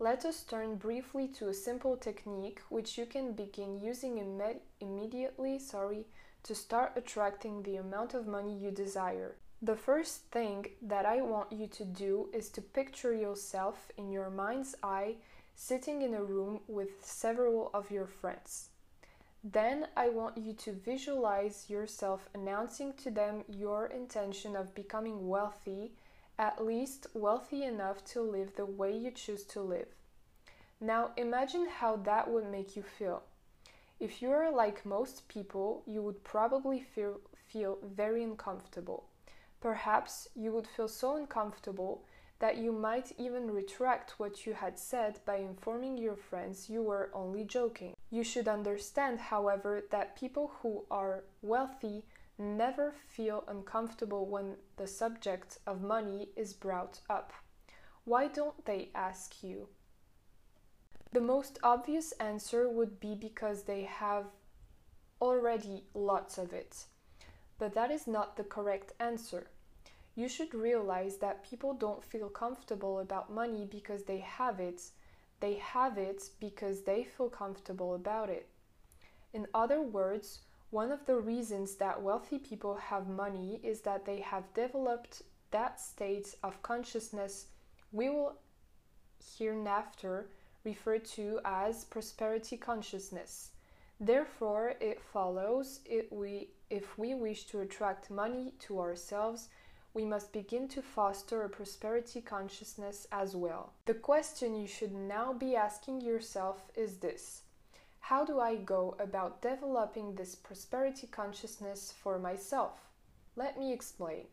let 0.00 0.24
us 0.24 0.42
turn 0.44 0.76
briefly 0.76 1.26
to 1.26 1.48
a 1.48 1.54
simple 1.54 1.96
technique 1.96 2.60
which 2.68 2.96
you 2.96 3.04
can 3.04 3.32
begin 3.32 3.80
using 3.80 4.18
Im- 4.18 4.60
immediately, 4.80 5.58
sorry, 5.58 6.06
to 6.44 6.54
start 6.54 6.92
attracting 6.96 7.62
the 7.62 7.76
amount 7.76 8.14
of 8.14 8.26
money 8.26 8.56
you 8.56 8.70
desire. 8.70 9.34
The 9.60 9.74
first 9.74 10.22
thing 10.30 10.66
that 10.82 11.04
I 11.04 11.20
want 11.20 11.50
you 11.50 11.66
to 11.66 11.84
do 11.84 12.28
is 12.32 12.48
to 12.50 12.60
picture 12.60 13.12
yourself 13.12 13.90
in 13.96 14.12
your 14.12 14.30
mind's 14.30 14.76
eye 14.84 15.16
sitting 15.56 16.02
in 16.02 16.14
a 16.14 16.22
room 16.22 16.60
with 16.68 17.04
several 17.04 17.70
of 17.74 17.90
your 17.90 18.06
friends. 18.06 18.68
Then 19.42 19.88
I 19.96 20.10
want 20.10 20.38
you 20.38 20.52
to 20.52 20.72
visualize 20.72 21.68
yourself 21.68 22.28
announcing 22.34 22.92
to 23.02 23.10
them 23.10 23.44
your 23.48 23.86
intention 23.86 24.54
of 24.54 24.74
becoming 24.76 25.26
wealthy 25.26 25.90
at 26.38 26.64
least 26.64 27.06
wealthy 27.14 27.64
enough 27.64 28.04
to 28.04 28.22
live 28.22 28.54
the 28.54 28.66
way 28.66 28.96
you 28.96 29.10
choose 29.10 29.44
to 29.44 29.60
live. 29.60 29.88
Now 30.80 31.10
imagine 31.16 31.66
how 31.68 31.96
that 31.96 32.30
would 32.30 32.46
make 32.50 32.76
you 32.76 32.82
feel. 32.82 33.22
If 33.98 34.22
you 34.22 34.30
are 34.30 34.50
like 34.50 34.86
most 34.86 35.26
people, 35.26 35.82
you 35.86 36.02
would 36.02 36.22
probably 36.22 36.80
feel, 36.80 37.20
feel 37.48 37.78
very 37.82 38.22
uncomfortable. 38.22 39.08
Perhaps 39.60 40.28
you 40.36 40.52
would 40.52 40.68
feel 40.68 40.86
so 40.86 41.16
uncomfortable 41.16 42.04
that 42.38 42.58
you 42.58 42.70
might 42.70 43.12
even 43.18 43.50
retract 43.50 44.20
what 44.20 44.46
you 44.46 44.54
had 44.54 44.78
said 44.78 45.18
by 45.26 45.36
informing 45.36 45.98
your 45.98 46.14
friends 46.14 46.70
you 46.70 46.80
were 46.80 47.10
only 47.12 47.42
joking. 47.42 47.96
You 48.10 48.22
should 48.22 48.46
understand, 48.46 49.18
however, 49.18 49.82
that 49.90 50.14
people 50.14 50.52
who 50.62 50.84
are 50.88 51.24
wealthy 51.42 52.04
never 52.38 52.94
feel 53.08 53.44
uncomfortable 53.48 54.26
when 54.26 54.56
the 54.76 54.86
subject 54.86 55.58
of 55.66 55.82
money 55.82 56.28
is 56.36 56.52
brought 56.52 57.00
up. 57.10 57.32
Why 58.04 58.28
don't 58.28 58.64
they 58.64 58.90
ask 58.94 59.42
you? 59.42 59.68
The 61.12 61.20
most 61.20 61.58
obvious 61.62 62.12
answer 62.12 62.68
would 62.68 63.00
be 63.00 63.14
because 63.14 63.62
they 63.62 63.82
have 63.82 64.26
already 65.20 65.84
lots 65.94 66.38
of 66.38 66.52
it. 66.52 66.84
But 67.58 67.74
that 67.74 67.90
is 67.90 68.06
not 68.06 68.36
the 68.36 68.44
correct 68.44 68.92
answer. 69.00 69.48
You 70.14 70.28
should 70.28 70.54
realize 70.54 71.18
that 71.18 71.48
people 71.48 71.74
don't 71.74 72.04
feel 72.04 72.28
comfortable 72.28 73.00
about 73.00 73.32
money 73.32 73.66
because 73.70 74.04
they 74.04 74.18
have 74.18 74.60
it. 74.60 74.82
They 75.40 75.54
have 75.54 75.96
it 75.96 76.22
because 76.40 76.82
they 76.82 77.04
feel 77.04 77.30
comfortable 77.30 77.94
about 77.94 78.28
it. 78.28 78.48
In 79.32 79.46
other 79.54 79.80
words, 79.80 80.40
one 80.70 80.92
of 80.92 81.06
the 81.06 81.16
reasons 81.16 81.76
that 81.76 82.02
wealthy 82.02 82.38
people 82.38 82.74
have 82.74 83.08
money 83.08 83.60
is 83.62 83.80
that 83.82 84.04
they 84.04 84.20
have 84.20 84.52
developed 84.54 85.22
that 85.50 85.80
state 85.80 86.34
of 86.42 86.62
consciousness 86.62 87.46
we 87.92 88.10
will 88.10 88.36
hereinafter 89.38 90.28
refer 90.64 90.98
to 90.98 91.40
as 91.44 91.84
prosperity 91.84 92.56
consciousness. 92.56 93.50
Therefore, 94.00 94.74
it 94.80 95.00
follows 95.00 95.80
if 95.84 96.10
we, 96.12 96.50
if 96.70 96.98
we 96.98 97.14
wish 97.14 97.44
to 97.46 97.60
attract 97.60 98.10
money 98.10 98.52
to 98.60 98.78
ourselves, 98.78 99.48
we 99.94 100.04
must 100.04 100.32
begin 100.32 100.68
to 100.68 100.82
foster 100.82 101.42
a 101.42 101.48
prosperity 101.48 102.20
consciousness 102.20 103.06
as 103.10 103.34
well. 103.34 103.72
The 103.86 103.94
question 103.94 104.54
you 104.54 104.68
should 104.68 104.92
now 104.92 105.32
be 105.32 105.56
asking 105.56 106.02
yourself 106.02 106.70
is 106.76 106.98
this 106.98 107.42
How 108.08 108.24
do 108.24 108.40
I 108.40 108.56
go 108.56 108.96
about 108.98 109.42
developing 109.42 110.14
this 110.14 110.34
prosperity 110.34 111.06
consciousness 111.08 111.92
for 111.92 112.18
myself? 112.18 112.88
Let 113.36 113.58
me 113.58 113.70
explain. 113.70 114.24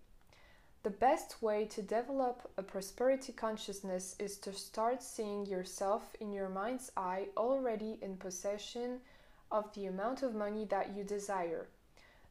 The 0.84 0.92
best 0.92 1.42
way 1.42 1.66
to 1.66 1.82
develop 1.82 2.50
a 2.56 2.64
prosperity 2.64 3.34
consciousness 3.34 4.16
is 4.18 4.38
to 4.38 4.54
start 4.54 5.04
seeing 5.04 5.46
yourself 5.46 6.16
in 6.22 6.32
your 6.32 6.48
mind's 6.48 6.90
eye 6.96 7.28
already 7.36 8.00
in 8.02 8.16
possession 8.16 9.02
of 9.52 9.74
the 9.74 9.88
amount 9.88 10.24
of 10.24 10.34
money 10.34 10.64
that 10.70 10.96
you 10.96 11.04
desire. 11.04 11.68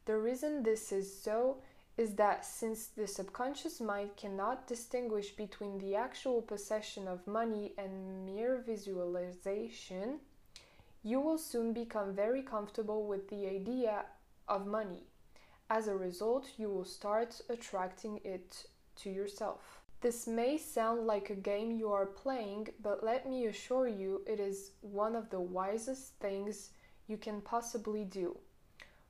The 0.06 0.16
reason 0.16 0.62
this 0.62 0.92
is 0.92 1.14
so 1.14 1.58
is 1.98 2.14
that 2.14 2.46
since 2.46 2.86
the 2.86 3.06
subconscious 3.06 3.82
mind 3.82 4.16
cannot 4.16 4.66
distinguish 4.66 5.32
between 5.32 5.76
the 5.76 5.94
actual 5.94 6.40
possession 6.40 7.06
of 7.06 7.26
money 7.26 7.74
and 7.76 8.24
mere 8.24 8.62
visualization, 8.64 10.20
you 11.04 11.20
will 11.20 11.36
soon 11.36 11.74
become 11.74 12.14
very 12.14 12.42
comfortable 12.42 13.06
with 13.06 13.28
the 13.28 13.46
idea 13.46 14.06
of 14.48 14.66
money. 14.66 15.04
As 15.68 15.86
a 15.86 15.94
result, 15.94 16.46
you 16.56 16.70
will 16.70 16.84
start 16.84 17.40
attracting 17.50 18.20
it 18.24 18.66
to 18.96 19.10
yourself. 19.10 19.82
This 20.00 20.26
may 20.26 20.56
sound 20.56 21.06
like 21.06 21.28
a 21.28 21.34
game 21.34 21.70
you 21.70 21.92
are 21.92 22.06
playing, 22.06 22.68
but 22.82 23.04
let 23.04 23.28
me 23.28 23.46
assure 23.46 23.86
you 23.86 24.22
it 24.26 24.40
is 24.40 24.72
one 24.80 25.14
of 25.14 25.28
the 25.28 25.40
wisest 25.40 26.14
things 26.20 26.70
you 27.06 27.18
can 27.18 27.42
possibly 27.42 28.04
do. 28.04 28.36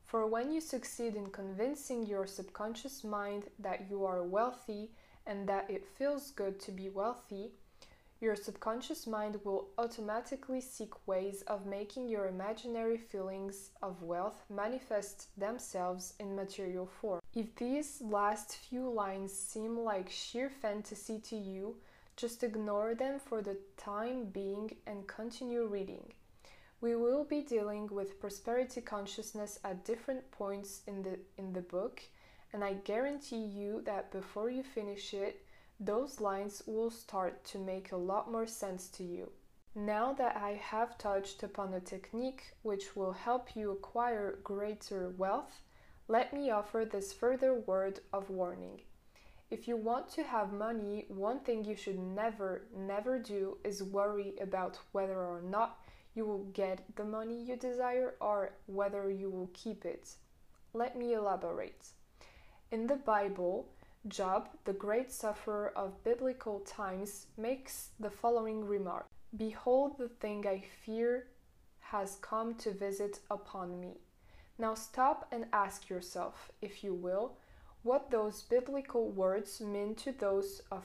For 0.05 0.27
when 0.27 0.53
you 0.53 0.61
succeed 0.61 1.15
in 1.15 1.31
convincing 1.31 2.07
your 2.07 2.27
subconscious 2.27 3.05
mind 3.05 3.45
that 3.59 3.87
you 3.89 4.05
are 4.05 4.23
wealthy 4.23 4.91
and 5.27 5.49
that 5.49 5.71
it 5.71 5.87
feels 5.97 6.33
good 6.33 6.61
to 6.61 6.73
be 6.73 6.89
wealthy, 6.89 7.53
your 8.25 8.35
subconscious 8.35 9.07
mind 9.07 9.39
will 9.45 9.69
automatically 9.77 10.59
seek 10.59 11.07
ways 11.07 11.43
of 11.47 11.67
making 11.67 12.09
your 12.09 12.27
imaginary 12.27 12.97
feelings 12.97 13.71
of 13.83 14.03
wealth 14.03 14.43
manifest 14.49 15.39
themselves 15.39 16.15
in 16.19 16.35
material 16.35 16.87
form. 16.87 17.21
If 17.35 17.55
these 17.57 18.01
last 18.01 18.57
few 18.57 18.89
lines 18.89 19.31
seem 19.31 19.77
like 19.77 20.09
sheer 20.09 20.49
fantasy 20.49 21.19
to 21.29 21.37
you, 21.37 21.77
just 22.17 22.43
ignore 22.43 22.95
them 22.95 23.21
for 23.21 23.43
the 23.43 23.59
time 23.77 24.25
being 24.33 24.75
and 24.87 25.07
continue 25.07 25.67
reading. 25.67 26.15
We 26.81 26.97
will 26.97 27.25
be 27.25 27.43
dealing 27.43 27.89
with 27.89 28.21
prosperity 28.21 28.81
consciousness 28.81 29.59
at 29.65 29.85
different 29.85 30.31
points 30.31 30.81
in 30.87 31.03
the 31.03 31.19
in 31.37 31.53
the 31.53 31.67
book, 31.77 32.01
and 32.55 32.65
I 32.65 32.75
guarantee 32.85 33.45
you 33.61 33.83
that 33.85 34.11
before 34.13 34.49
you 34.49 34.63
finish 34.63 35.13
it, 35.13 35.45
those 35.81 36.21
lines 36.21 36.63
will 36.67 36.91
start 36.91 37.45
to 37.47 37.59
make 37.59 37.93
a 37.93 37.97
lot 37.97 38.31
more 38.31 38.47
sense 38.47 38.89
to 38.89 39.05
you. 39.05 39.31
Now 39.75 40.13
that 40.13 40.37
I 40.37 40.53
have 40.53 40.97
touched 40.99 41.43
upon 41.43 41.75
a 41.75 41.81
technique 41.81 42.55
which 42.63 42.95
will 42.95 43.13
help 43.13 43.57
you 43.57 43.73
acquire 43.73 44.39
greater 44.45 45.11
wealth, 45.19 45.63
let 46.07 46.33
me 46.33 46.51
offer 46.51 46.85
this 46.85 47.13
further 47.13 47.55
word 47.55 48.01
of 48.13 48.31
warning. 48.31 48.83
If 49.51 49.67
you 49.67 49.77
want 49.77 50.09
to 50.11 50.23
have 50.23 50.53
money, 50.53 51.07
one 51.09 51.41
thing 51.41 51.65
you 51.65 51.77
should 51.77 51.99
never, 51.99 52.63
never 52.77 53.19
do 53.19 53.59
is 53.65 53.83
worry 53.83 54.35
about 54.41 54.79
whether 54.93 55.19
or 55.19 55.43
not 55.43 55.81
you 56.15 56.25
will 56.25 56.45
get 56.53 56.85
the 56.97 57.05
money 57.05 57.43
you 57.43 57.57
desire 57.57 58.15
or 58.21 58.53
whether 58.67 59.11
you 59.11 59.29
will 59.31 59.51
keep 59.53 59.85
it. 59.85 60.15
Let 60.73 60.97
me 60.97 61.15
elaborate. 61.15 61.87
In 62.71 62.87
the 62.87 62.97
Bible, 62.97 63.69
Job, 64.07 64.51
the 64.65 64.73
great 64.73 65.11
sufferer 65.11 65.73
of 65.77 66.03
biblical 66.05 66.61
times, 66.61 67.27
makes 67.37 67.91
the 67.99 68.11
following 68.11 68.65
remark 68.65 69.07
Behold, 69.37 69.99
the 69.99 70.09
thing 70.09 70.47
I 70.47 70.63
fear 70.85 71.27
has 71.81 72.19
come 72.21 72.55
to 72.57 72.71
visit 72.71 73.21
upon 73.31 73.81
me. 73.81 74.01
Now 74.59 74.75
stop 74.75 75.27
and 75.33 75.47
ask 75.53 75.89
yourself, 75.89 76.53
if 76.61 76.85
you 76.85 76.95
will, 76.95 77.39
what 77.83 78.11
those 78.11 78.43
biblical 78.43 79.11
words 79.11 79.61
mean 79.61 79.95
to 79.97 80.13
those 80.13 80.63
of 80.71 80.85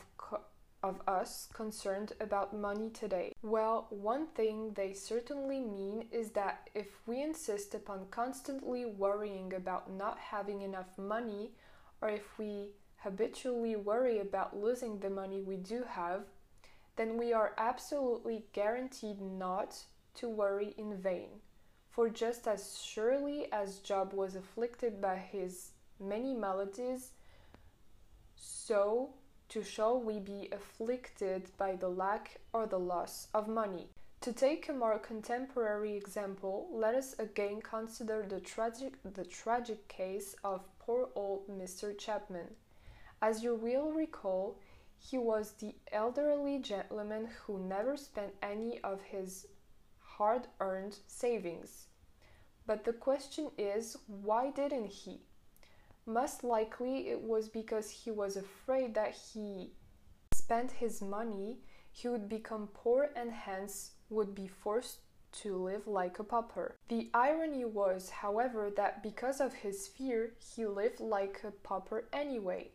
of 0.82 1.02
us 1.08 1.50
concerned 1.54 2.14
about 2.22 2.56
money 2.56 2.90
today? 2.90 3.34
Well, 3.42 3.88
one 3.90 4.28
thing 4.28 4.72
they 4.76 4.94
certainly 4.94 5.60
mean 5.60 6.06
is 6.12 6.32
that 6.32 6.70
if 6.74 6.88
we 7.06 7.22
insist 7.22 7.76
upon 7.76 8.08
constantly 8.12 8.86
worrying 8.86 9.54
about 9.54 9.92
not 9.92 10.18
having 10.18 10.62
enough 10.62 10.98
money, 10.98 11.52
or 12.02 12.10
if 12.10 12.38
we 12.38 12.70
habitually 13.04 13.76
worry 13.76 14.20
about 14.20 14.58
losing 14.58 15.00
the 15.00 15.10
money 15.10 15.42
we 15.42 15.56
do 15.56 15.84
have, 15.88 16.24
then 16.96 17.18
we 17.18 17.32
are 17.32 17.54
absolutely 17.58 18.46
guaranteed 18.54 19.22
not 19.22 19.78
to 20.16 20.28
worry 20.28 20.74
in 20.78 20.98
vain. 20.98 21.30
For 21.90 22.10
just 22.10 22.48
as 22.48 22.80
surely 22.82 23.52
as 23.52 23.80
Job 23.80 24.14
was 24.14 24.36
afflicted 24.36 25.02
by 25.02 25.18
his 25.18 25.72
many 26.00 26.34
maladies, 26.34 27.12
so 28.36 29.12
to 29.50 29.64
shall 29.64 30.00
we 30.00 30.20
be 30.20 30.50
afflicted 30.52 31.50
by 31.58 31.76
the 31.76 31.90
lack 31.90 32.40
or 32.54 32.68
the 32.68 32.80
loss 32.80 33.28
of 33.34 33.48
money. 33.48 33.88
To 34.22 34.34
take 34.34 34.68
a 34.68 34.74
more 34.74 35.00
contemporary 35.00 35.96
example, 35.96 36.68
let 36.72 36.94
us 36.94 37.16
again 37.18 37.62
consider 37.62 38.26
the 38.28 38.42
tragic, 38.42 38.94
the 39.04 39.24
tragic 39.24 39.88
case 39.88 40.36
of 40.44 40.68
poor 40.80 41.10
old 41.16 41.48
Mr. 41.48 41.98
Chapman. 41.98 42.56
As 43.22 43.44
you 43.44 43.56
will 43.56 43.92
recall, 43.92 44.60
he 44.98 45.18
was 45.18 45.52
the 45.54 45.76
elderly 45.92 46.60
gentleman 46.60 47.28
who 47.46 47.60
never 47.60 47.98
spent 47.98 48.34
any 48.42 48.80
of 48.82 49.02
his 49.02 49.48
hard 50.00 50.48
earned 50.60 50.98
savings. 51.08 51.88
But 52.66 52.84
the 52.84 52.94
question 52.94 53.52
is, 53.58 53.98
why 54.08 54.52
didn't 54.52 54.88
he? 54.88 55.22
Most 56.06 56.44
likely 56.44 57.10
it 57.10 57.22
was 57.22 57.50
because 57.50 57.90
he 57.90 58.12
was 58.12 58.38
afraid 58.38 58.94
that 58.96 59.14
he 59.14 59.72
spent 60.34 60.72
his 60.72 61.02
money, 61.02 61.60
he 61.92 62.08
would 62.08 62.30
become 62.30 62.70
poor 62.74 63.10
and 63.16 63.32
hence 63.32 63.92
would 64.10 64.34
be 64.34 64.48
forced 64.48 65.00
to 65.32 65.56
live 65.56 65.88
like 65.88 66.20
a 66.20 66.24
pauper. 66.24 66.76
The 66.88 67.10
irony 67.14 67.66
was, 67.66 68.10
however, 68.10 68.72
that 68.76 69.04
because 69.04 69.40
of 69.40 69.54
his 69.54 69.88
fear, 69.88 70.34
he 70.40 70.66
lived 70.66 71.00
like 71.00 71.42
a 71.44 71.52
pauper 71.52 72.08
anyway. 72.12 72.72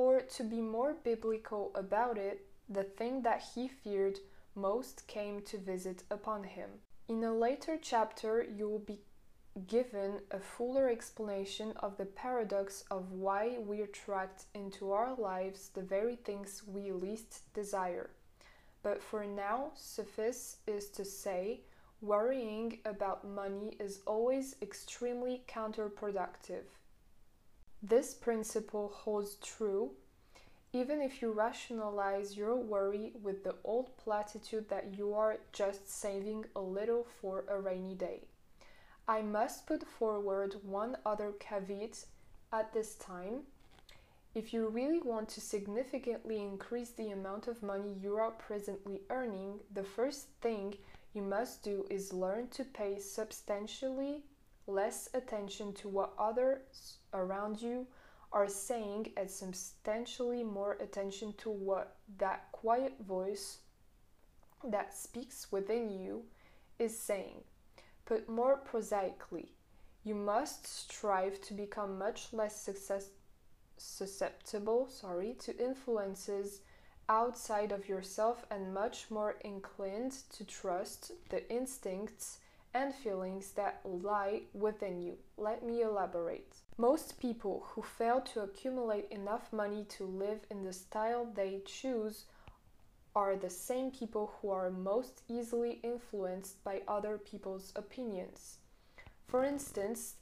Or, 0.00 0.22
to 0.22 0.42
be 0.42 0.62
more 0.62 0.94
biblical 0.94 1.72
about 1.74 2.16
it, 2.16 2.46
the 2.70 2.84
thing 2.84 3.20
that 3.20 3.42
he 3.54 3.68
feared 3.68 4.18
most 4.54 5.06
came 5.06 5.42
to 5.42 5.58
visit 5.58 6.04
upon 6.10 6.44
him. 6.44 6.70
In 7.08 7.22
a 7.22 7.34
later 7.34 7.76
chapter, 7.76 8.42
you 8.42 8.66
will 8.70 8.78
be 8.78 9.00
given 9.66 10.22
a 10.30 10.40
fuller 10.40 10.88
explanation 10.88 11.74
of 11.76 11.98
the 11.98 12.06
paradox 12.06 12.82
of 12.90 13.12
why 13.12 13.58
we 13.58 13.82
attract 13.82 14.46
into 14.54 14.90
our 14.90 15.14
lives 15.16 15.68
the 15.74 15.82
very 15.82 16.16
things 16.16 16.62
we 16.66 16.92
least 16.92 17.52
desire. 17.52 18.08
But 18.82 19.02
for 19.02 19.26
now, 19.26 19.72
suffice 19.74 20.56
is 20.66 20.88
to 20.92 21.04
say, 21.04 21.60
worrying 22.00 22.78
about 22.86 23.28
money 23.28 23.76
is 23.78 24.00
always 24.06 24.56
extremely 24.62 25.42
counterproductive. 25.46 26.64
This 27.82 28.14
principle 28.14 28.88
holds 28.94 29.36
true 29.36 29.92
even 30.72 31.00
if 31.00 31.20
you 31.20 31.32
rationalize 31.32 32.36
your 32.36 32.54
worry 32.54 33.12
with 33.22 33.42
the 33.42 33.56
old 33.64 33.96
platitude 33.96 34.68
that 34.68 34.96
you 34.96 35.12
are 35.14 35.38
just 35.52 35.90
saving 35.90 36.44
a 36.54 36.60
little 36.60 37.06
for 37.20 37.44
a 37.48 37.58
rainy 37.58 37.94
day. 37.94 38.20
I 39.08 39.22
must 39.22 39.66
put 39.66 39.84
forward 39.84 40.54
one 40.62 40.96
other 41.04 41.32
caveat 41.40 42.04
at 42.52 42.72
this 42.72 42.94
time. 42.94 43.40
If 44.32 44.54
you 44.54 44.68
really 44.68 45.00
want 45.00 45.28
to 45.30 45.40
significantly 45.40 46.40
increase 46.40 46.90
the 46.90 47.10
amount 47.10 47.48
of 47.48 47.64
money 47.64 47.96
you 48.00 48.16
are 48.16 48.30
presently 48.30 49.00
earning, 49.10 49.58
the 49.74 49.82
first 49.82 50.28
thing 50.40 50.76
you 51.12 51.22
must 51.22 51.64
do 51.64 51.84
is 51.90 52.12
learn 52.12 52.46
to 52.50 52.62
pay 52.62 53.00
substantially 53.00 54.22
less 54.68 55.08
attention 55.14 55.72
to 55.72 55.88
what 55.88 56.12
others 56.16 56.98
around 57.12 57.60
you 57.60 57.86
are 58.32 58.48
saying 58.48 59.12
and 59.16 59.30
substantially 59.30 60.44
more 60.44 60.76
attention 60.80 61.34
to 61.38 61.50
what 61.50 61.96
that 62.18 62.50
quiet 62.52 62.94
voice 63.06 63.58
that 64.64 64.96
speaks 64.96 65.50
within 65.50 65.90
you 65.90 66.22
is 66.78 66.96
saying. 66.96 67.42
Put 68.04 68.28
more 68.28 68.56
prosaically, 68.56 69.52
you 70.04 70.14
must 70.14 70.66
strive 70.66 71.40
to 71.42 71.54
become 71.54 71.98
much 71.98 72.32
less 72.32 72.60
success, 72.60 73.10
susceptible 73.76 74.88
sorry, 74.88 75.34
to 75.40 75.56
influences 75.62 76.60
outside 77.08 77.72
of 77.72 77.88
yourself 77.88 78.46
and 78.50 78.72
much 78.72 79.10
more 79.10 79.36
inclined 79.44 80.12
to 80.30 80.44
trust 80.44 81.12
the 81.28 81.50
instincts 81.52 82.38
and 82.74 82.94
feelings 82.94 83.52
that 83.52 83.80
lie 83.84 84.42
within 84.54 85.00
you. 85.00 85.16
Let 85.36 85.64
me 85.64 85.82
elaborate. 85.82 86.54
Most 86.78 87.18
people 87.18 87.66
who 87.70 87.82
fail 87.82 88.20
to 88.32 88.40
accumulate 88.40 89.08
enough 89.10 89.52
money 89.52 89.84
to 89.90 90.04
live 90.04 90.40
in 90.50 90.62
the 90.62 90.72
style 90.72 91.26
they 91.34 91.60
choose 91.64 92.24
are 93.14 93.36
the 93.36 93.50
same 93.50 93.90
people 93.90 94.32
who 94.40 94.50
are 94.50 94.70
most 94.70 95.22
easily 95.28 95.80
influenced 95.82 96.62
by 96.62 96.82
other 96.86 97.18
people's 97.18 97.72
opinions. 97.74 98.58
For 99.26 99.44
instance, 99.44 100.14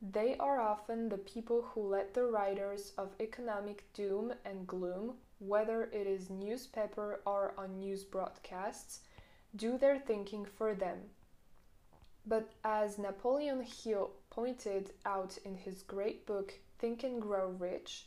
they 0.00 0.36
are 0.38 0.60
often 0.60 1.08
the 1.08 1.18
people 1.18 1.62
who 1.62 1.88
let 1.88 2.14
the 2.14 2.24
writers 2.24 2.92
of 2.98 3.14
economic 3.20 3.92
doom 3.94 4.32
and 4.44 4.66
gloom, 4.66 5.14
whether 5.38 5.84
it 5.84 6.06
is 6.06 6.30
newspaper 6.30 7.20
or 7.26 7.54
on 7.58 7.78
news 7.78 8.04
broadcasts, 8.04 9.00
do 9.56 9.78
their 9.78 9.98
thinking 9.98 10.44
for 10.44 10.74
them. 10.74 10.98
But 12.26 12.50
as 12.64 12.98
Napoleon 12.98 13.62
Hill 13.62 14.10
pointed 14.30 14.90
out 15.04 15.38
in 15.44 15.54
his 15.54 15.82
great 15.82 16.26
book 16.26 16.54
Think 16.78 17.04
and 17.04 17.22
Grow 17.22 17.50
Rich, 17.50 18.06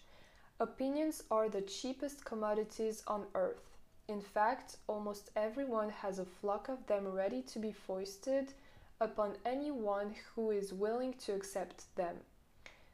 opinions 0.60 1.23
are 1.32 1.47
the 1.47 1.62
cheapest 1.62 2.25
commodities 2.25 3.01
on 3.08 3.27
earth. 3.34 3.77
In 4.10 4.19
fact, 4.19 4.77
almost 4.88 5.29
everyone 5.38 5.89
has 5.89 6.19
a 6.19 6.25
flock 6.25 6.67
of 6.67 6.86
them 6.88 7.08
ready 7.08 7.41
to 7.43 7.60
be 7.60 7.71
foisted 7.71 8.53
upon 8.99 9.38
anyone 9.45 10.15
who 10.36 10.51
is 10.51 10.73
willing 10.73 11.13
to 11.13 11.34
accept 11.34 11.95
them. 11.95 12.17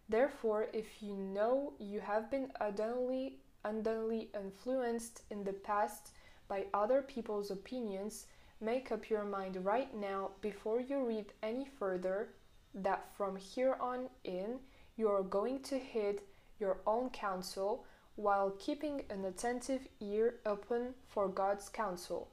Therefore, 0.07 0.67
if 0.73 1.01
you 1.01 1.15
know 1.15 1.73
you 1.79 2.01
have 2.01 2.29
been 2.29 2.51
unduly, 2.61 3.39
unduly 3.63 4.29
influenced 4.35 5.23
in 5.31 5.43
the 5.43 5.53
past 5.53 6.11
by 6.47 6.67
other 6.73 7.01
people's 7.01 7.49
opinions, 7.49 8.27
Make 8.65 8.91
up 8.91 9.11
your 9.11 9.25
mind 9.25 9.63
right 9.63 9.95
now 9.95 10.31
before 10.41 10.81
you 10.81 11.05
read 11.05 11.33
any 11.43 11.67
further 11.77 12.29
that 12.73 13.05
from 13.15 13.35
here 13.35 13.77
on 13.79 14.09
in 14.23 14.57
you 14.97 15.07
are 15.07 15.21
going 15.21 15.61
to 15.63 15.77
heed 15.77 16.21
your 16.59 16.79
own 16.87 17.11
counsel 17.11 17.85
while 18.15 18.55
keeping 18.57 19.03
an 19.11 19.23
attentive 19.25 19.87
ear 19.99 20.37
open 20.47 20.95
for 21.07 21.27
God's 21.27 21.69
counsel. 21.69 22.31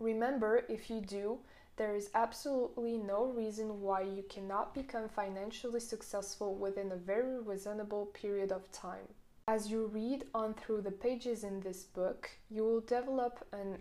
Remember, 0.00 0.66
if 0.68 0.90
you 0.90 1.00
do, 1.00 1.38
there 1.76 1.94
is 1.94 2.10
absolutely 2.14 2.98
no 2.98 3.24
reason 3.24 3.80
why 3.80 4.02
you 4.02 4.22
cannot 4.28 4.74
become 4.74 5.08
financially 5.08 5.80
successful 5.80 6.54
within 6.56 6.92
a 6.92 6.96
very 6.96 7.40
reasonable 7.40 8.04
period 8.12 8.52
of 8.52 8.70
time. 8.70 9.08
As 9.48 9.70
you 9.70 9.86
read 9.86 10.24
on 10.34 10.52
through 10.52 10.82
the 10.82 10.90
pages 10.90 11.42
in 11.42 11.60
this 11.60 11.84
book, 11.84 12.28
you 12.50 12.64
will 12.64 12.80
develop 12.80 13.46
an 13.54 13.78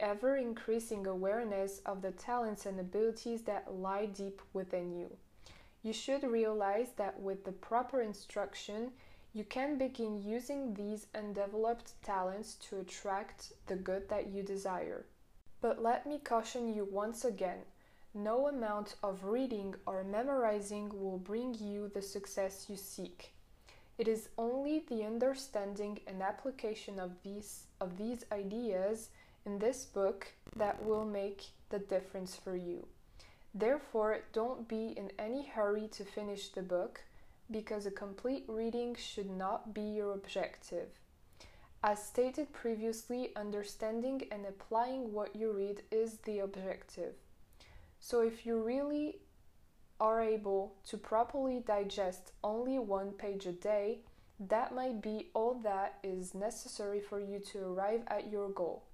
ever 0.00 0.36
increasing 0.36 1.06
awareness 1.06 1.80
of 1.86 2.02
the 2.02 2.10
talents 2.10 2.66
and 2.66 2.80
abilities 2.80 3.42
that 3.42 3.72
lie 3.72 4.06
deep 4.06 4.42
within 4.52 4.92
you. 4.92 5.16
You 5.82 5.92
should 5.92 6.24
realize 6.24 6.88
that 6.96 7.20
with 7.20 7.44
the 7.44 7.52
proper 7.52 8.02
instruction, 8.02 8.90
you 9.32 9.44
can 9.44 9.78
begin 9.78 10.22
using 10.22 10.74
these 10.74 11.06
undeveloped 11.14 11.92
talents 12.02 12.54
to 12.68 12.80
attract 12.80 13.52
the 13.66 13.76
good 13.76 14.08
that 14.08 14.28
you 14.28 14.42
desire. 14.42 15.06
But 15.60 15.82
let 15.82 16.06
me 16.06 16.18
caution 16.18 16.74
you 16.74 16.88
once 16.90 17.24
again 17.24 17.60
no 18.14 18.48
amount 18.48 18.96
of 19.04 19.24
reading 19.24 19.74
or 19.86 20.02
memorizing 20.02 20.88
will 20.88 21.18
bring 21.18 21.54
you 21.54 21.88
the 21.94 22.02
success 22.02 22.66
you 22.68 22.76
seek. 22.76 23.32
It 23.98 24.08
is 24.08 24.30
only 24.36 24.84
the 24.88 25.04
understanding 25.04 26.00
and 26.06 26.22
application 26.22 26.98
of 26.98 27.22
these, 27.22 27.66
of 27.80 27.98
these 27.98 28.24
ideas 28.32 29.10
in 29.44 29.58
this 29.58 29.84
book 29.84 30.32
that 30.56 30.84
will 30.84 31.04
make 31.04 31.46
the 31.70 31.78
difference 31.78 32.36
for 32.36 32.56
you. 32.56 32.86
Therefore, 33.54 34.20
don't 34.32 34.68
be 34.68 34.94
in 34.96 35.10
any 35.18 35.46
hurry 35.46 35.88
to 35.92 36.04
finish 36.04 36.48
the 36.48 36.62
book 36.62 37.02
because 37.50 37.86
a 37.86 37.90
complete 37.90 38.44
reading 38.46 38.94
should 38.94 39.28
not 39.28 39.74
be 39.74 39.82
your 39.82 40.12
objective. 40.12 40.88
As 41.82 42.04
stated 42.04 42.52
previously, 42.52 43.30
understanding 43.34 44.22
and 44.30 44.44
applying 44.46 45.12
what 45.12 45.34
you 45.34 45.50
read 45.50 45.82
is 45.90 46.18
the 46.18 46.40
objective. 46.40 47.14
So, 47.98 48.20
if 48.20 48.46
you 48.46 48.60
really 48.60 49.18
are 49.98 50.22
able 50.22 50.74
to 50.88 50.96
properly 50.96 51.62
digest 51.66 52.32
only 52.44 52.78
one 52.78 53.12
page 53.12 53.46
a 53.46 53.52
day, 53.52 54.00
that 54.38 54.74
might 54.74 55.02
be 55.02 55.28
all 55.34 55.54
that 55.62 55.98
is 56.02 56.34
necessary 56.34 57.00
for 57.00 57.20
you 57.20 57.38
to 57.52 57.58
arrive 57.58 58.02
at 58.08 58.30
your 58.30 58.48
goal. 58.48 58.84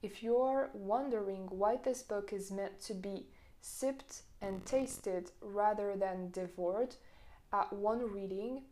If 0.00 0.22
you're 0.22 0.70
wondering 0.72 1.48
why 1.50 1.76
this 1.76 2.02
book 2.02 2.32
is 2.32 2.52
meant 2.52 2.80
to 2.82 2.94
be 2.94 3.26
sipped 3.60 4.22
and 4.40 4.64
tasted 4.64 5.32
rather 5.40 5.96
than 5.96 6.30
devoured 6.30 6.94
at 7.52 7.72
one 7.72 8.12
reading, 8.12 8.62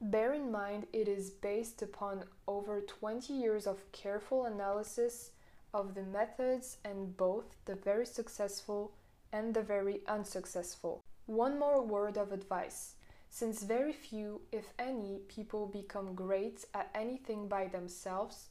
bear 0.00 0.32
in 0.32 0.52
mind 0.52 0.86
it 0.92 1.08
is 1.08 1.30
based 1.30 1.82
upon 1.82 2.24
over 2.46 2.80
20 2.80 3.32
years 3.32 3.66
of 3.66 3.90
careful 3.90 4.44
analysis 4.44 5.32
of 5.74 5.94
the 5.94 6.04
methods 6.04 6.76
and 6.84 7.16
both 7.16 7.56
the 7.64 7.74
very 7.74 8.06
successful 8.06 8.92
and 9.32 9.52
the 9.52 9.62
very 9.62 10.00
unsuccessful. 10.06 11.02
One 11.26 11.58
more 11.58 11.82
word 11.82 12.16
of 12.16 12.30
advice. 12.30 12.94
Since 13.30 13.62
very 13.62 13.92
few, 13.92 14.42
if 14.52 14.72
any, 14.78 15.20
people 15.28 15.66
become 15.66 16.14
great 16.14 16.64
at 16.74 16.90
anything 16.94 17.48
by 17.48 17.66
themselves, 17.66 18.49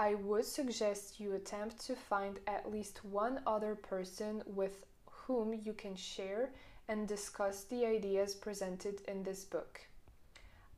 I 0.00 0.14
would 0.14 0.44
suggest 0.44 1.18
you 1.18 1.34
attempt 1.34 1.84
to 1.86 1.96
find 1.96 2.38
at 2.46 2.70
least 2.70 3.04
one 3.04 3.40
other 3.48 3.74
person 3.74 4.44
with 4.46 4.86
whom 5.06 5.52
you 5.52 5.72
can 5.72 5.96
share 5.96 6.52
and 6.86 7.08
discuss 7.08 7.64
the 7.64 7.84
ideas 7.84 8.36
presented 8.36 9.00
in 9.08 9.24
this 9.24 9.44
book. 9.44 9.80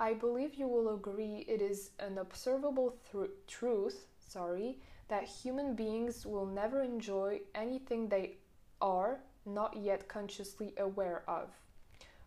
I 0.00 0.14
believe 0.14 0.54
you 0.54 0.66
will 0.66 0.94
agree 0.94 1.44
it 1.46 1.60
is 1.60 1.90
an 1.98 2.16
observable 2.16 2.96
th- 3.12 3.30
truth, 3.46 4.06
sorry, 4.26 4.78
that 5.08 5.24
human 5.24 5.74
beings 5.74 6.24
will 6.24 6.46
never 6.46 6.82
enjoy 6.82 7.42
anything 7.54 8.08
they 8.08 8.36
are 8.80 9.20
not 9.44 9.76
yet 9.76 10.08
consciously 10.08 10.72
aware 10.78 11.24
of. 11.28 11.50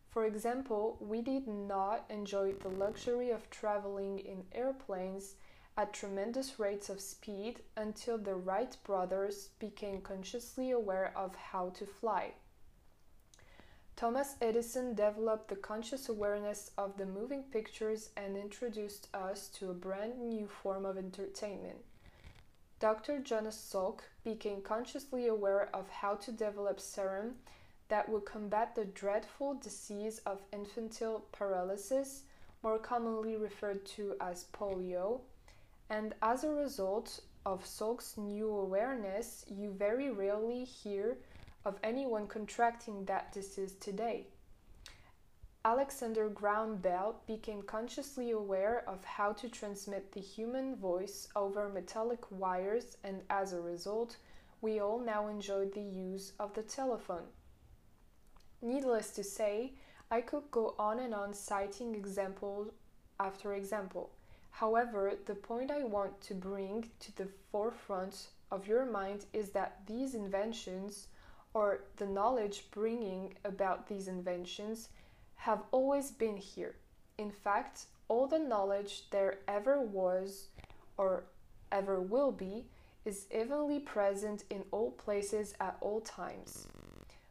For 0.09 0.25
example, 0.25 0.97
we 0.99 1.23
did 1.23 1.47
not 1.47 2.05
enjoy 2.11 2.51
the 2.51 2.69
luxury 2.69 3.31
of 3.31 3.49
traveling 3.49 4.19
in 4.19 4.43
airplanes 4.51 5.33
at 5.77 5.93
tremendous 5.93 6.59
rates 6.59 6.89
of 6.89 7.01
speed 7.01 7.61
until 7.75 8.17
the 8.17 8.35
Wright 8.35 8.75
brothers 8.83 9.49
became 9.59 10.01
consciously 10.01 10.71
aware 10.71 11.11
of 11.15 11.35
how 11.35 11.69
to 11.69 11.85
fly. 11.85 12.33
Thomas 13.95 14.35
Edison 14.41 14.95
developed 14.95 15.47
the 15.47 15.55
conscious 15.55 16.09
awareness 16.09 16.71
of 16.77 16.97
the 16.97 17.05
moving 17.05 17.43
pictures 17.43 18.09
and 18.17 18.35
introduced 18.35 19.07
us 19.13 19.47
to 19.49 19.69
a 19.69 19.73
brand 19.73 20.19
new 20.19 20.47
form 20.47 20.85
of 20.85 20.97
entertainment. 20.97 21.77
Dr. 22.79 23.19
Jonas 23.19 23.55
Salk 23.55 24.01
became 24.23 24.61
consciously 24.61 25.27
aware 25.27 25.69
of 25.73 25.89
how 25.89 26.15
to 26.15 26.31
develop 26.31 26.79
serum 26.79 27.35
that 27.87 28.09
would 28.09 28.25
combat 28.25 28.75
the 28.75 28.85
dreadful 28.85 29.53
disease 29.53 30.19
of 30.25 30.41
infantile 30.51 31.25
paralysis, 31.31 32.23
more 32.61 32.79
commonly 32.79 33.37
referred 33.37 33.85
to 33.85 34.15
as 34.19 34.45
polio, 34.53 35.21
and 35.93 36.15
as 36.23 36.43
a 36.43 36.49
result 36.49 37.19
of 37.45 37.67
Salk's 37.67 38.17
new 38.17 38.49
awareness, 38.49 39.45
you 39.47 39.69
very 39.77 40.09
rarely 40.09 40.63
hear 40.63 41.17
of 41.65 41.77
anyone 41.83 42.25
contracting 42.25 43.05
that 43.05 43.31
disease 43.31 43.75
today. 43.79 44.25
Alexander 45.63 46.29
Graham 46.29 46.77
Bell 46.77 47.21
became 47.27 47.61
consciously 47.61 48.31
aware 48.31 48.83
of 48.87 49.05
how 49.05 49.33
to 49.33 49.47
transmit 49.47 50.11
the 50.11 50.19
human 50.19 50.75
voice 50.75 51.27
over 51.35 51.69
metallic 51.69 52.23
wires, 52.31 52.97
and 53.03 53.21
as 53.29 53.53
a 53.53 53.61
result, 53.61 54.17
we 54.61 54.79
all 54.79 54.99
now 54.99 55.27
enjoy 55.27 55.65
the 55.65 55.79
use 55.79 56.33
of 56.39 56.55
the 56.55 56.63
telephone. 56.63 57.27
Needless 58.63 59.11
to 59.11 59.23
say, 59.23 59.73
I 60.09 60.21
could 60.21 60.49
go 60.49 60.73
on 60.79 60.97
and 60.97 61.13
on 61.13 61.35
citing 61.35 61.93
example 61.93 62.73
after 63.19 63.53
example. 63.53 64.09
However, 64.53 65.13
the 65.25 65.33
point 65.33 65.71
I 65.71 65.83
want 65.83 66.21
to 66.21 66.35
bring 66.35 66.91
to 66.99 67.15
the 67.15 67.27
forefront 67.51 68.27
of 68.51 68.67
your 68.67 68.85
mind 68.85 69.25
is 69.33 69.49
that 69.49 69.81
these 69.87 70.13
inventions, 70.13 71.07
or 71.55 71.85
the 71.97 72.05
knowledge 72.05 72.67
bringing 72.69 73.33
about 73.45 73.87
these 73.87 74.07
inventions, 74.07 74.89
have 75.37 75.63
always 75.71 76.11
been 76.11 76.37
here. 76.37 76.75
In 77.17 77.31
fact, 77.31 77.85
all 78.07 78.27
the 78.27 78.37
knowledge 78.37 79.09
there 79.09 79.39
ever 79.47 79.81
was 79.81 80.49
or 80.97 81.23
ever 81.71 81.99
will 81.99 82.31
be 82.31 82.67
is 83.05 83.25
evenly 83.35 83.79
present 83.79 84.43
in 84.51 84.63
all 84.69 84.91
places 84.91 85.55
at 85.59 85.77
all 85.81 85.99
times. 86.01 86.67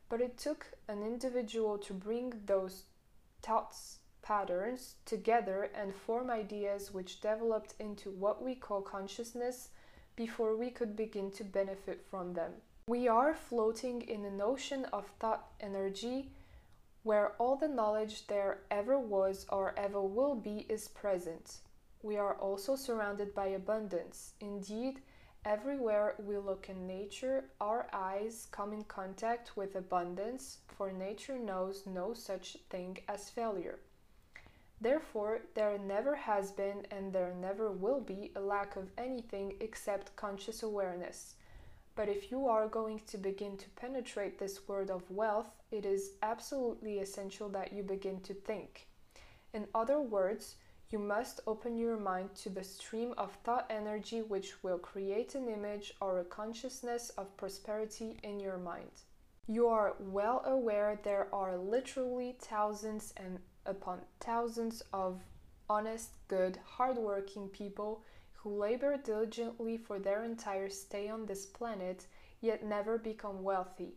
But 0.09 0.21
it 0.21 0.37
took 0.39 0.67
an 0.89 1.05
individual 1.05 1.79
to 1.79 1.95
bring 1.95 2.33
those 2.47 2.83
thoughts 3.43 4.01
patterns 4.23 4.95
together 5.05 5.71
and 5.75 5.95
form 5.95 6.31
ideas 6.31 6.95
which 6.95 7.21
developed 7.21 7.75
into 7.79 8.11
what 8.11 8.43
we 8.43 8.55
call 8.55 8.81
consciousness 8.81 9.69
before 10.17 10.57
we 10.57 10.71
could 10.71 10.97
begin 10.97 11.31
to 11.33 11.45
benefit 11.45 12.05
from 12.11 12.33
them. 12.33 12.53
We 12.87 13.09
are 13.09 13.35
floating 13.35 14.03
in 14.03 14.25
an 14.25 14.41
ocean 14.41 14.87
of 14.93 15.07
thought 15.19 15.49
energy 15.61 16.31
where 17.03 17.33
all 17.39 17.57
the 17.57 17.69
knowledge 17.69 18.27
there 18.29 18.61
ever 18.71 18.99
was 18.99 19.47
or 19.49 19.75
ever 19.77 20.01
will 20.01 20.35
be 20.37 20.67
is 20.69 20.89
present. 20.89 21.59
We 22.03 22.17
are 22.17 22.35
also 22.35 22.77
surrounded 22.77 23.35
by 23.35 23.47
abundance. 23.47 24.35
Indeed, 24.41 25.01
everywhere 25.45 26.15
we 26.19 26.37
look 26.37 26.69
in 26.69 26.87
nature, 26.87 27.45
our 27.61 27.89
eyes 27.93 28.47
come 28.51 28.73
in 28.73 28.85
contact 28.85 29.57
with 29.57 29.75
abundance, 29.75 30.59
for 30.69 30.93
nature 30.93 31.39
knows 31.39 31.85
no 31.87 32.15
such 32.15 32.57
thing 32.71 32.99
as 33.09 33.31
failure. 33.31 33.79
Therefore, 34.83 35.43
there 35.55 35.79
never 35.79 36.17
has 36.17 36.51
been 36.51 36.85
and 36.91 37.13
there 37.13 37.33
never 37.41 37.71
will 37.71 38.01
be 38.01 38.33
a 38.35 38.41
lack 38.41 38.75
of 38.75 38.91
anything 38.99 39.55
except 39.61 40.17
conscious 40.17 40.65
awareness. 40.65 41.37
But 41.95 42.09
if 42.09 42.33
you 42.33 42.49
are 42.49 42.67
going 42.67 43.01
to 43.07 43.17
begin 43.17 43.57
to 43.59 43.71
penetrate 43.77 44.41
this 44.41 44.67
world 44.67 44.91
of 44.91 45.09
wealth, 45.09 45.53
it 45.71 45.87
is 45.87 46.15
absolutely 46.21 46.99
essential 46.99 47.49
that 47.51 47.73
you 47.73 47.85
begin 47.85 48.23
to 48.23 48.35
think. 48.35 48.89
In 49.55 49.69
other 49.73 50.01
words, 50.01 50.57
you 50.91 50.99
must 50.99 51.39
open 51.47 51.79
your 51.79 51.97
mind 51.97 52.35
to 52.43 52.51
the 52.51 52.65
stream 52.65 53.15
of 53.17 53.31
thought 53.45 53.67
energy 53.71 54.21
which 54.21 54.65
will 54.65 54.79
create 54.79 55.37
an 55.37 55.49
image 55.49 55.95
or 56.01 56.19
a 56.19 56.25
consciousness 56.25 57.11
of 57.11 57.37
prosperity 57.37 58.19
in 58.25 58.41
your 58.41 58.59
mind. 58.59 58.91
You 59.47 59.69
are 59.69 59.95
well 60.01 60.43
aware 60.45 60.99
there 61.05 61.29
are 61.33 61.57
literally 61.57 62.35
thousands 62.41 63.15
and 63.17 63.39
upon 63.67 64.01
thousands 64.21 64.83
of 64.93 65.21
honest, 65.69 66.11
good, 66.29 66.59
hardworking 66.65 67.49
people 67.49 68.03
who 68.35 68.59
labor 68.59 68.97
diligently 68.97 69.77
for 69.77 69.99
their 69.99 70.25
entire 70.25 70.69
stay 70.69 71.09
on 71.09 71.27
this 71.27 71.47
planet 71.47 72.07
yet 72.41 72.65
never 72.65 72.99
become 72.99 73.43
wealthy. 73.43 73.95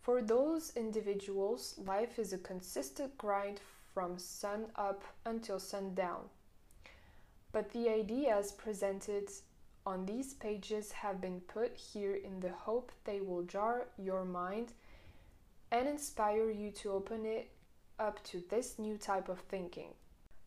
For 0.00 0.22
those 0.22 0.72
individuals, 0.76 1.74
life 1.84 2.18
is 2.18 2.32
a 2.32 2.38
consistent 2.38 3.18
grind 3.18 3.60
from 3.92 4.18
sun 4.18 4.66
up 4.76 5.02
until 5.24 5.58
sundown. 5.58 6.28
But 7.50 7.72
the 7.72 7.88
ideas 7.88 8.52
presented 8.52 9.30
on 9.84 10.06
these 10.06 10.34
pages 10.34 10.92
have 10.92 11.20
been 11.20 11.40
put 11.40 11.76
here 11.76 12.14
in 12.14 12.40
the 12.40 12.50
hope 12.50 12.92
they 13.04 13.20
will 13.20 13.42
jar 13.42 13.86
your 13.98 14.24
mind 14.24 14.72
and 15.72 15.88
inspire 15.88 16.50
you 16.50 16.70
to 16.70 16.92
open 16.92 17.24
it 17.24 17.50
up 17.98 18.22
to 18.24 18.42
this 18.50 18.78
new 18.78 18.96
type 18.96 19.28
of 19.28 19.40
thinking. 19.40 19.90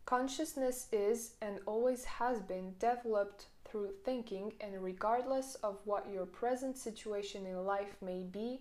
Consciousness 0.05 0.87
is 0.91 1.33
and 1.41 1.59
always 1.65 2.03
has 2.03 2.41
been 2.41 2.73
developed 2.79 3.45
through 3.65 3.91
thinking, 4.03 4.53
and 4.59 4.83
regardless 4.83 5.55
of 5.55 5.79
what 5.85 6.09
your 6.11 6.25
present 6.25 6.77
situation 6.77 7.45
in 7.45 7.65
life 7.65 7.95
may 8.01 8.23
be, 8.23 8.59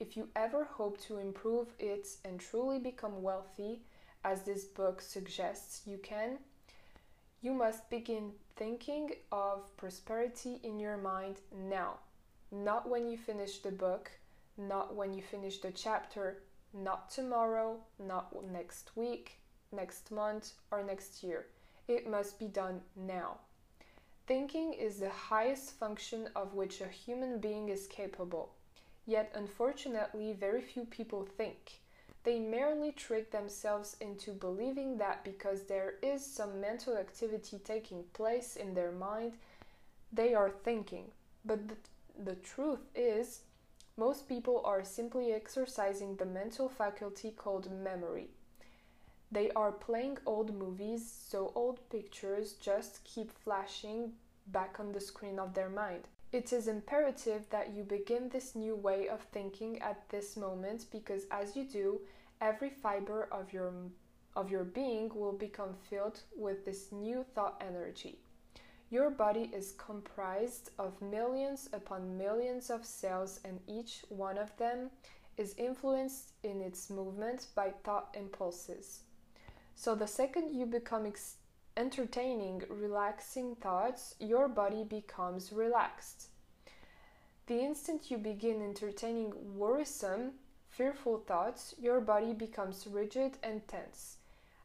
if 0.00 0.16
you 0.16 0.28
ever 0.34 0.64
hope 0.64 1.00
to 1.02 1.18
improve 1.18 1.68
it 1.78 2.08
and 2.24 2.40
truly 2.40 2.78
become 2.78 3.22
wealthy, 3.22 3.82
as 4.24 4.42
this 4.42 4.64
book 4.64 5.00
suggests 5.00 5.82
you 5.86 5.98
can, 5.98 6.38
you 7.42 7.52
must 7.52 7.88
begin 7.88 8.32
thinking 8.56 9.10
of 9.30 9.74
prosperity 9.76 10.60
in 10.62 10.78
your 10.78 10.96
mind 10.96 11.36
now. 11.68 11.94
Not 12.50 12.88
when 12.88 13.08
you 13.08 13.16
finish 13.16 13.58
the 13.58 13.70
book, 13.70 14.10
not 14.58 14.94
when 14.94 15.14
you 15.14 15.22
finish 15.22 15.58
the 15.58 15.70
chapter, 15.70 16.42
not 16.72 17.10
tomorrow, 17.10 17.78
not 17.98 18.32
next 18.50 18.90
week, 18.96 19.38
next 19.72 20.10
month, 20.10 20.52
or 20.70 20.82
next 20.82 21.22
year. 21.22 21.46
It 21.88 22.08
must 22.08 22.38
be 22.38 22.46
done 22.46 22.80
now. 22.96 23.38
Thinking 24.26 24.74
is 24.74 25.00
the 25.00 25.10
highest 25.10 25.72
function 25.72 26.28
of 26.36 26.54
which 26.54 26.80
a 26.80 26.86
human 26.86 27.38
being 27.38 27.68
is 27.68 27.86
capable. 27.88 28.54
Yet, 29.06 29.32
unfortunately, 29.34 30.32
very 30.32 30.60
few 30.60 30.84
people 30.84 31.26
think. 31.36 31.80
They 32.22 32.38
merely 32.38 32.92
trick 32.92 33.30
themselves 33.30 33.96
into 34.00 34.32
believing 34.32 34.98
that 34.98 35.24
because 35.24 35.62
there 35.62 35.94
is 36.02 36.24
some 36.24 36.60
mental 36.60 36.96
activity 36.96 37.58
taking 37.64 38.04
place 38.12 38.56
in 38.56 38.74
their 38.74 38.92
mind, 38.92 39.32
they 40.12 40.34
are 40.34 40.50
thinking. 40.50 41.06
But 41.44 41.68
the, 41.68 41.76
the 42.22 42.34
truth 42.36 42.80
is, 42.94 43.40
most 44.00 44.26
people 44.26 44.62
are 44.64 44.82
simply 44.82 45.30
exercising 45.30 46.16
the 46.16 46.24
mental 46.24 46.70
faculty 46.70 47.30
called 47.30 47.70
memory. 47.70 48.30
They 49.30 49.50
are 49.50 49.72
playing 49.72 50.16
old 50.24 50.56
movies, 50.58 51.02
so 51.28 51.52
old 51.54 51.78
pictures 51.90 52.54
just 52.54 53.04
keep 53.04 53.30
flashing 53.30 54.12
back 54.46 54.80
on 54.80 54.92
the 54.92 55.02
screen 55.02 55.38
of 55.38 55.52
their 55.52 55.68
mind. 55.68 56.04
It 56.32 56.50
is 56.50 56.66
imperative 56.66 57.42
that 57.50 57.74
you 57.74 57.82
begin 57.84 58.30
this 58.30 58.54
new 58.54 58.74
way 58.74 59.06
of 59.06 59.20
thinking 59.32 59.82
at 59.82 60.08
this 60.08 60.34
moment 60.34 60.86
because 60.90 61.26
as 61.30 61.54
you 61.54 61.64
do, 61.64 62.00
every 62.40 62.70
fiber 62.70 63.28
of 63.30 63.52
your 63.52 63.70
of 64.34 64.50
your 64.50 64.64
being 64.64 65.10
will 65.14 65.36
become 65.46 65.74
filled 65.90 66.20
with 66.34 66.64
this 66.64 66.90
new 66.90 67.22
thought 67.34 67.62
energy. 67.70 68.20
Your 68.90 69.08
body 69.08 69.48
is 69.54 69.72
comprised 69.78 70.70
of 70.76 71.00
millions 71.00 71.68
upon 71.72 72.18
millions 72.18 72.70
of 72.70 72.84
cells, 72.84 73.38
and 73.44 73.60
each 73.68 74.04
one 74.08 74.36
of 74.36 74.56
them 74.56 74.90
is 75.36 75.54
influenced 75.56 76.32
in 76.42 76.60
its 76.60 76.90
movement 76.90 77.46
by 77.54 77.70
thought 77.84 78.14
impulses. 78.18 79.02
So, 79.76 79.94
the 79.94 80.08
second 80.08 80.54
you 80.54 80.66
become 80.66 81.06
ex- 81.06 81.36
entertaining, 81.76 82.64
relaxing 82.68 83.54
thoughts, 83.54 84.16
your 84.18 84.48
body 84.48 84.82
becomes 84.82 85.52
relaxed. 85.52 86.26
The 87.46 87.60
instant 87.60 88.10
you 88.10 88.18
begin 88.18 88.60
entertaining 88.60 89.32
worrisome, 89.56 90.32
fearful 90.68 91.18
thoughts, 91.26 91.74
your 91.80 92.00
body 92.00 92.32
becomes 92.32 92.86
rigid 92.88 93.38
and 93.42 93.66
tense. 93.68 94.16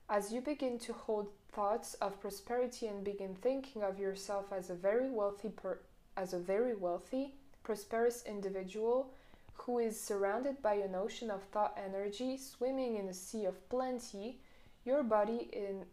As 0.09 0.33
you 0.33 0.41
begin 0.41 0.77
to 0.79 0.93
hold 0.93 1.29
thoughts 1.55 1.93
of 1.95 2.19
prosperity 2.19 2.87
and 2.87 3.05
begin 3.05 3.33
thinking 3.33 3.81
of 3.81 3.97
yourself 3.97 4.51
as 4.51 4.69
a 4.69 4.75
very 4.75 5.09
wealthy 5.09 5.47
per- 5.47 5.79
as 6.17 6.33
a 6.33 6.39
very 6.39 6.75
wealthy, 6.75 7.33
prosperous 7.63 8.23
individual 8.25 9.09
who 9.53 9.79
is 9.79 9.99
surrounded 9.99 10.61
by 10.61 10.73
an 10.73 10.93
ocean 10.93 11.31
of 11.31 11.41
thought 11.43 11.79
energy 11.83 12.37
swimming 12.37 12.97
in 12.97 13.07
a 13.07 13.13
sea 13.13 13.45
of 13.45 13.69
plenty, 13.69 14.37
your 14.83 15.01
body 15.01 15.49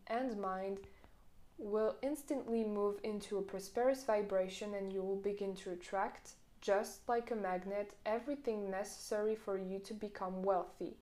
and 0.08 0.38
mind 0.40 0.78
will 1.58 1.94
instantly 2.02 2.64
move 2.64 2.98
into 3.04 3.38
a 3.38 3.42
prosperous 3.42 4.02
vibration 4.04 4.74
and 4.74 4.92
you 4.92 5.00
will 5.00 5.16
begin 5.16 5.54
to 5.54 5.70
attract, 5.70 6.32
just 6.60 7.08
like 7.08 7.30
a 7.30 7.36
magnet, 7.36 7.94
everything 8.04 8.68
necessary 8.68 9.36
for 9.36 9.58
you 9.58 9.78
to 9.78 9.94
become 9.94 10.42
wealthy. 10.42 10.96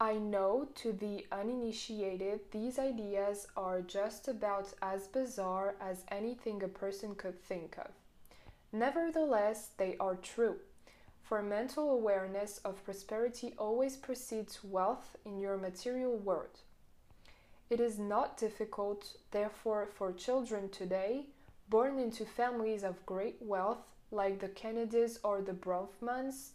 I 0.00 0.14
know 0.14 0.68
to 0.76 0.92
the 0.92 1.26
uninitiated, 1.30 2.40
these 2.50 2.78
ideas 2.78 3.46
are 3.56 3.80
just 3.80 4.26
about 4.28 4.72
as 4.82 5.06
bizarre 5.06 5.76
as 5.80 6.04
anything 6.08 6.62
a 6.62 6.68
person 6.68 7.14
could 7.14 7.40
think 7.42 7.78
of. 7.78 7.90
Nevertheless, 8.72 9.70
they 9.76 9.96
are 9.98 10.16
true. 10.16 10.56
For 11.22 11.42
mental 11.42 11.90
awareness 11.90 12.58
of 12.64 12.84
prosperity 12.84 13.54
always 13.56 13.96
precedes 13.96 14.62
wealth 14.64 15.16
in 15.24 15.38
your 15.38 15.56
material 15.56 16.16
world. 16.16 16.60
It 17.70 17.80
is 17.80 17.98
not 17.98 18.36
difficult, 18.36 19.16
therefore, 19.30 19.86
for 19.86 20.12
children 20.12 20.68
today, 20.68 21.26
born 21.70 21.98
into 21.98 22.26
families 22.26 22.82
of 22.82 23.06
great 23.06 23.36
wealth, 23.40 23.86
like 24.10 24.40
the 24.40 24.48
Kennedys 24.48 25.18
or 25.24 25.40
the 25.40 25.52
Bronfmans, 25.52 26.50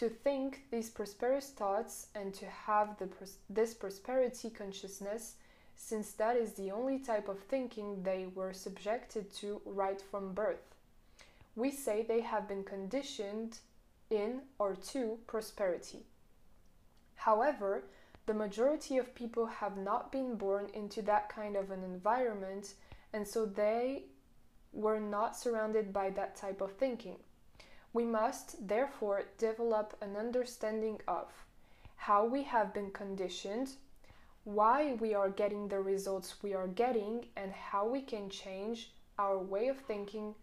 to 0.00 0.08
think 0.08 0.62
these 0.70 0.88
prosperous 0.88 1.50
thoughts 1.50 2.06
and 2.14 2.32
to 2.32 2.46
have 2.46 2.96
the, 2.98 3.06
this 3.50 3.74
prosperity 3.74 4.48
consciousness, 4.48 5.34
since 5.76 6.12
that 6.12 6.36
is 6.36 6.54
the 6.54 6.70
only 6.70 6.98
type 6.98 7.28
of 7.28 7.38
thinking 7.38 8.02
they 8.02 8.26
were 8.34 8.54
subjected 8.54 9.30
to 9.30 9.60
right 9.66 10.00
from 10.10 10.32
birth. 10.32 10.74
We 11.54 11.70
say 11.70 12.02
they 12.02 12.22
have 12.22 12.48
been 12.48 12.64
conditioned 12.64 13.58
in 14.08 14.40
or 14.58 14.74
to 14.74 15.18
prosperity. 15.26 16.06
However, 17.16 17.84
the 18.24 18.32
majority 18.32 18.96
of 18.96 19.14
people 19.14 19.44
have 19.44 19.76
not 19.76 20.10
been 20.10 20.36
born 20.36 20.68
into 20.72 21.02
that 21.02 21.28
kind 21.28 21.56
of 21.56 21.70
an 21.70 21.84
environment, 21.84 22.72
and 23.12 23.28
so 23.28 23.44
they 23.44 24.04
were 24.72 24.98
not 24.98 25.36
surrounded 25.36 25.92
by 25.92 26.08
that 26.08 26.36
type 26.36 26.62
of 26.62 26.72
thinking. 26.72 27.16
We 27.92 28.04
must, 28.04 28.68
therefore, 28.68 29.24
develop 29.36 29.96
an 30.00 30.16
understanding 30.16 31.00
of 31.08 31.32
how 31.96 32.24
we 32.24 32.44
have 32.44 32.72
been 32.72 32.90
conditioned, 32.92 33.72
why 34.44 34.94
we 34.94 35.12
are 35.12 35.28
getting 35.28 35.68
the 35.68 35.80
results 35.80 36.42
we 36.42 36.54
are 36.54 36.68
getting, 36.68 37.26
and 37.36 37.52
how 37.52 37.86
we 37.86 38.00
can 38.00 38.30
change 38.30 38.92
our 39.18 39.38
way 39.38 39.68
of 39.68 39.78
thinking 39.78 40.34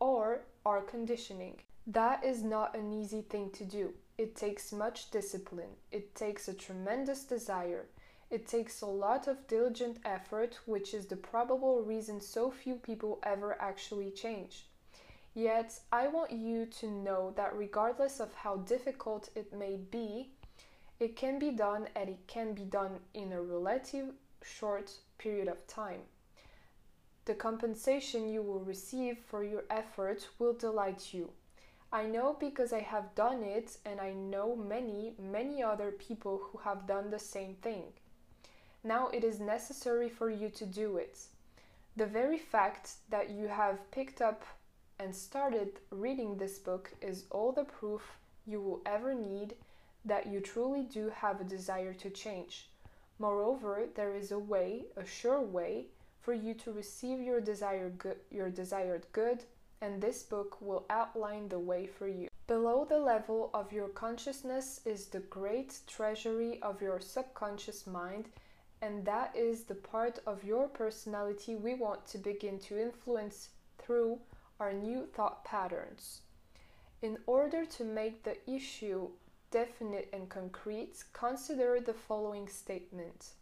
or 0.00 0.42
our 0.64 0.80
conditioning. 0.80 1.60
That 1.86 2.24
is 2.24 2.42
not 2.42 2.76
an 2.76 2.92
easy 2.92 3.22
thing 3.22 3.50
to 3.50 3.64
do. 3.64 3.92
It 4.16 4.34
takes 4.34 4.72
much 4.72 5.10
discipline, 5.10 5.76
it 5.92 6.14
takes 6.14 6.48
a 6.48 6.54
tremendous 6.54 7.24
desire, 7.24 7.86
it 8.30 8.48
takes 8.48 8.80
a 8.80 8.86
lot 8.86 9.28
of 9.28 9.46
diligent 9.46 9.98
effort, 10.04 10.58
which 10.66 10.94
is 10.94 11.06
the 11.06 11.16
probable 11.16 11.82
reason 11.82 12.20
so 12.20 12.50
few 12.50 12.76
people 12.76 13.18
ever 13.22 13.60
actually 13.60 14.10
change. 14.10 14.66
Yet, 15.36 15.78
I 15.92 16.08
want 16.08 16.32
you 16.32 16.64
to 16.80 16.90
know 16.90 17.34
that 17.36 17.54
regardless 17.54 18.20
of 18.20 18.32
how 18.32 18.56
difficult 18.56 19.28
it 19.34 19.52
may 19.52 19.76
be, 19.76 20.30
it 20.98 21.14
can 21.14 21.38
be 21.38 21.50
done 21.50 21.88
and 21.94 22.08
it 22.08 22.26
can 22.26 22.54
be 22.54 22.62
done 22.62 23.00
in 23.12 23.34
a 23.34 23.42
relative 23.42 24.14
short 24.42 24.90
period 25.18 25.48
of 25.48 25.66
time. 25.66 26.00
The 27.26 27.34
compensation 27.34 28.30
you 28.30 28.40
will 28.40 28.60
receive 28.60 29.18
for 29.18 29.44
your 29.44 29.64
effort 29.68 30.26
will 30.38 30.54
delight 30.54 31.12
you. 31.12 31.30
I 31.92 32.04
know 32.04 32.34
because 32.40 32.72
I 32.72 32.80
have 32.80 33.14
done 33.14 33.42
it, 33.42 33.76
and 33.84 34.00
I 34.00 34.14
know 34.14 34.56
many, 34.56 35.12
many 35.20 35.62
other 35.62 35.90
people 35.90 36.40
who 36.44 36.58
have 36.60 36.86
done 36.86 37.10
the 37.10 37.18
same 37.18 37.56
thing. 37.56 37.82
Now 38.82 39.08
it 39.08 39.22
is 39.22 39.38
necessary 39.38 40.08
for 40.08 40.30
you 40.30 40.48
to 40.48 40.64
do 40.64 40.96
it. 40.96 41.18
The 41.94 42.06
very 42.06 42.38
fact 42.38 42.92
that 43.10 43.28
you 43.28 43.48
have 43.48 43.90
picked 43.90 44.22
up 44.22 44.42
and 44.98 45.14
started 45.14 45.80
reading 45.90 46.36
this 46.36 46.58
book 46.58 46.92
is 47.00 47.24
all 47.30 47.52
the 47.52 47.64
proof 47.64 48.02
you 48.46 48.60
will 48.60 48.80
ever 48.86 49.14
need 49.14 49.54
that 50.04 50.26
you 50.26 50.40
truly 50.40 50.82
do 50.82 51.10
have 51.10 51.40
a 51.40 51.44
desire 51.44 51.92
to 51.94 52.10
change. 52.10 52.68
Moreover, 53.18 53.88
there 53.94 54.14
is 54.14 54.30
a 54.30 54.38
way, 54.38 54.84
a 54.96 55.04
sure 55.04 55.40
way, 55.40 55.86
for 56.20 56.34
you 56.34 56.54
to 56.54 56.72
receive 56.72 57.20
your 57.20 57.40
desired 57.40 57.98
good, 57.98 58.18
your 58.30 58.50
desired 58.50 59.06
good 59.12 59.44
and 59.80 60.00
this 60.00 60.22
book 60.22 60.60
will 60.60 60.84
outline 60.90 61.48
the 61.48 61.58
way 61.58 61.86
for 61.86 62.08
you. 62.08 62.28
Below 62.46 62.86
the 62.88 62.98
level 62.98 63.50
of 63.52 63.72
your 63.72 63.88
consciousness 63.88 64.80
is 64.84 65.06
the 65.06 65.20
great 65.20 65.80
treasury 65.86 66.60
of 66.62 66.80
your 66.80 67.00
subconscious 67.00 67.86
mind, 67.86 68.28
and 68.82 69.04
that 69.04 69.34
is 69.36 69.64
the 69.64 69.74
part 69.74 70.20
of 70.26 70.44
your 70.44 70.68
personality 70.68 71.56
we 71.56 71.74
want 71.74 72.06
to 72.06 72.18
begin 72.18 72.58
to 72.60 72.80
influence 72.80 73.50
through 73.78 74.18
our 74.58 74.72
new 74.72 75.06
thought 75.06 75.44
patterns. 75.44 76.22
In 77.02 77.18
order 77.26 77.64
to 77.66 77.84
make 77.84 78.22
the 78.22 78.38
issue 78.50 79.08
definite 79.50 80.08
and 80.12 80.28
concrete, 80.28 81.04
consider 81.12 81.80
the 81.80 81.94
following 81.94 82.48
statement 82.48 83.32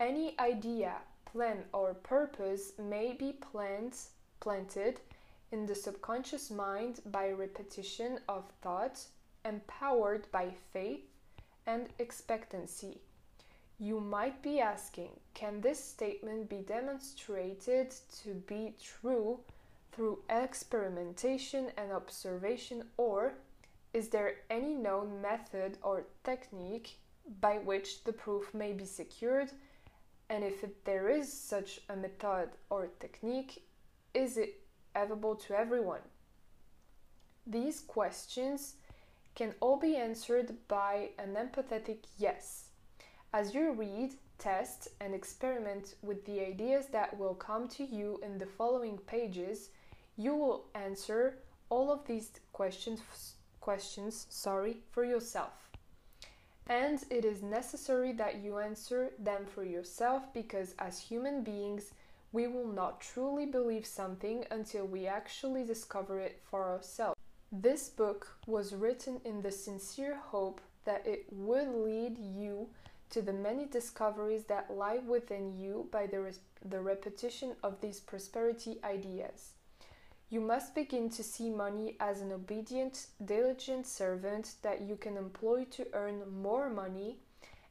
Any 0.00 0.38
idea, 0.38 0.96
plan, 1.24 1.64
or 1.72 1.94
purpose 1.94 2.72
may 2.78 3.12
be 3.12 3.32
plant, 3.32 4.08
planted 4.40 5.00
in 5.52 5.66
the 5.66 5.74
subconscious 5.74 6.50
mind 6.50 7.00
by 7.06 7.30
repetition 7.30 8.18
of 8.28 8.44
thought, 8.60 9.00
empowered 9.44 10.26
by 10.32 10.50
faith 10.72 11.04
and 11.66 11.88
expectancy. 11.98 13.00
You 13.78 14.00
might 14.00 14.42
be 14.42 14.60
asking, 14.60 15.10
can 15.34 15.60
this 15.60 15.82
statement 15.82 16.48
be 16.48 16.58
demonstrated 16.58 17.94
to 18.22 18.34
be 18.46 18.74
true 18.82 19.40
through 19.94 20.18
experimentation 20.28 21.70
and 21.76 21.92
observation, 21.92 22.84
or 22.96 23.34
is 23.92 24.08
there 24.08 24.34
any 24.50 24.74
known 24.74 25.22
method 25.22 25.78
or 25.82 26.04
technique 26.24 26.98
by 27.40 27.58
which 27.58 28.02
the 28.04 28.12
proof 28.12 28.52
may 28.52 28.72
be 28.72 28.84
secured? 28.84 29.50
And 30.28 30.42
if 30.42 30.64
there 30.84 31.08
is 31.08 31.32
such 31.32 31.80
a 31.88 31.96
method 31.96 32.48
or 32.70 32.88
technique, 32.98 33.62
is 34.14 34.36
it 34.36 34.60
available 34.96 35.36
to 35.36 35.56
everyone? 35.56 36.00
These 37.46 37.80
questions 37.80 38.74
can 39.34 39.54
all 39.60 39.76
be 39.76 39.96
answered 39.96 40.54
by 40.66 41.10
an 41.18 41.34
empathetic 41.34 41.98
yes. 42.18 42.70
As 43.32 43.54
you 43.54 43.72
read, 43.72 44.14
test, 44.38 44.88
and 45.00 45.14
experiment 45.14 45.94
with 46.02 46.24
the 46.24 46.40
ideas 46.40 46.86
that 46.92 47.16
will 47.18 47.34
come 47.34 47.68
to 47.68 47.84
you 47.84 48.20
in 48.22 48.38
the 48.38 48.46
following 48.46 48.98
pages, 48.98 49.70
you 50.16 50.34
will 50.34 50.66
answer 50.74 51.38
all 51.70 51.90
of 51.90 52.06
these 52.06 52.30
questions 52.52 53.00
questions, 53.64 54.26
sorry, 54.28 54.76
for 54.90 55.06
yourself. 55.06 55.70
And 56.66 57.02
it 57.08 57.24
is 57.24 57.42
necessary 57.42 58.12
that 58.12 58.42
you 58.42 58.58
answer 58.58 59.10
them 59.18 59.46
for 59.46 59.64
yourself 59.64 60.22
because 60.34 60.74
as 60.78 61.00
human 61.00 61.42
beings, 61.42 61.92
we 62.32 62.46
will 62.46 62.68
not 62.68 63.00
truly 63.00 63.46
believe 63.46 63.86
something 63.86 64.44
until 64.50 64.86
we 64.86 65.06
actually 65.06 65.64
discover 65.64 66.20
it 66.20 66.42
for 66.44 66.64
ourselves. 66.64 67.18
This 67.50 67.88
book 67.88 68.36
was 68.46 68.74
written 68.74 69.20
in 69.24 69.40
the 69.40 69.52
sincere 69.52 70.16
hope 70.16 70.60
that 70.84 71.06
it 71.06 71.24
would 71.30 71.68
lead 71.68 72.18
you 72.18 72.68
to 73.10 73.22
the 73.22 73.32
many 73.32 73.64
discoveries 73.64 74.44
that 74.44 74.70
lie 74.70 74.98
within 75.06 75.56
you 75.56 75.88
by 75.90 76.06
the, 76.06 76.36
the 76.68 76.80
repetition 76.80 77.54
of 77.62 77.80
these 77.80 78.00
prosperity 78.00 78.78
ideas. 78.84 79.52
You 80.34 80.40
must 80.40 80.74
begin 80.74 81.10
to 81.10 81.22
see 81.22 81.48
money 81.48 81.94
as 82.00 82.20
an 82.20 82.32
obedient, 82.32 83.06
diligent 83.24 83.86
servant 83.86 84.56
that 84.62 84.80
you 84.80 84.96
can 84.96 85.16
employ 85.16 85.64
to 85.66 85.86
earn 85.92 86.24
more 86.42 86.68
money 86.68 87.18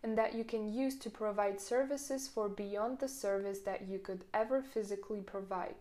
and 0.02 0.18
that 0.18 0.34
you 0.34 0.46
can 0.46 0.74
use 0.74 0.98
to 1.00 1.10
provide 1.10 1.60
services 1.60 2.30
for 2.30 2.48
beyond 2.48 3.00
the 3.00 3.10
service 3.10 3.60
that 3.66 3.90
you 3.90 4.00
could 4.00 4.24
ever 4.34 4.62
physically 4.62 5.20
provide. 5.20 5.76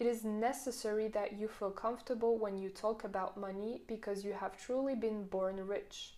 It 0.00 0.08
is 0.08 0.24
necessary 0.24 1.06
that 1.10 1.38
you 1.38 1.46
feel 1.46 1.70
comfortable 1.70 2.38
when 2.38 2.58
you 2.58 2.70
talk 2.70 3.04
about 3.04 3.36
money 3.38 3.82
because 3.86 4.24
you 4.24 4.32
have 4.32 4.60
truly 4.60 4.96
been 4.96 5.26
born 5.26 5.64
rich. 5.64 6.16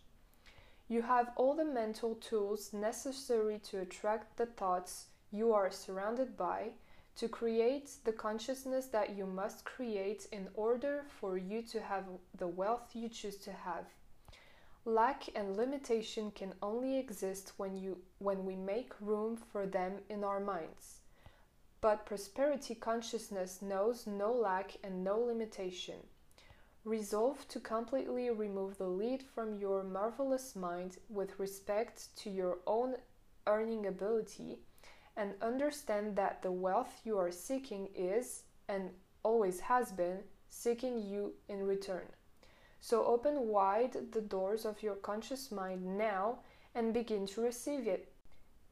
You 0.89 1.03
have 1.03 1.33
all 1.37 1.55
the 1.55 1.67
mental 1.67 2.15
tools 2.15 2.73
necessary 2.73 3.61
to 3.69 3.81
attract 3.81 4.39
the 4.39 4.47
thoughts 4.47 5.09
you 5.31 5.53
are 5.53 5.71
surrounded 5.71 6.35
by, 6.35 6.71
to 7.17 7.29
create 7.29 7.91
the 8.05 8.13
consciousness 8.13 8.87
that 8.87 9.17
you 9.17 9.27
must 9.27 9.65
create 9.65 10.27
in 10.33 10.49
order 10.55 11.05
for 11.21 11.39
you 11.39 11.63
to 11.63 11.81
have 11.81 12.05
the 12.37 12.47
wealth 12.47 12.95
you 12.95 13.09
choose 13.09 13.37
to 13.39 13.53
have. 13.53 13.87
Lack 14.85 15.25
and 15.35 15.57
limitation 15.57 16.31
can 16.31 16.53
only 16.63 16.99
exist 16.99 17.55
when, 17.57 17.75
you, 17.75 17.99
when 18.19 18.45
we 18.45 18.55
make 18.55 18.93
room 19.01 19.37
for 19.37 19.67
them 19.67 19.95
in 20.11 20.23
our 20.23 20.41
minds. 20.41 21.01
But 21.81 22.07
prosperity 22.07 22.75
consciousness 22.75 23.63
knows 23.63 24.07
no 24.07 24.33
lack 24.33 24.77
and 24.85 25.03
no 25.03 25.19
limitation. 25.19 25.97
Resolve 26.85 27.49
to 27.49 27.59
completely 27.59 28.31
remove 28.31 28.79
the 28.79 28.87
lead 28.87 29.23
from 29.23 29.59
your 29.59 29.83
marvelous 29.83 30.55
mind 30.55 30.99
with 31.09 31.39
respect 31.41 32.17
to 32.19 32.31
your 32.31 32.59
own 32.67 32.95
earning 33.47 33.87
ability 33.87 34.59
and 35.17 35.35
understand 35.41 36.17
that 36.17 36.43
the 36.43 36.53
wealth 36.53 37.01
you 37.05 37.19
are 37.19 37.33
seeking 37.33 37.89
is, 37.95 38.43
and 38.69 38.91
always 39.23 39.61
has 39.61 39.93
been, 39.93 40.19
seeking 40.49 41.03
you 41.03 41.33
in 41.49 41.67
return. 41.67 42.07
So 42.81 43.05
open 43.05 43.49
wide 43.49 44.13
the 44.13 44.21
doors 44.21 44.65
of 44.65 44.83
your 44.83 44.95
conscious 44.95 45.51
mind 45.51 45.99
now 45.99 46.39
and 46.75 46.93
begin 46.93 47.27
to 47.29 47.41
receive 47.41 47.87
it. 47.89 48.13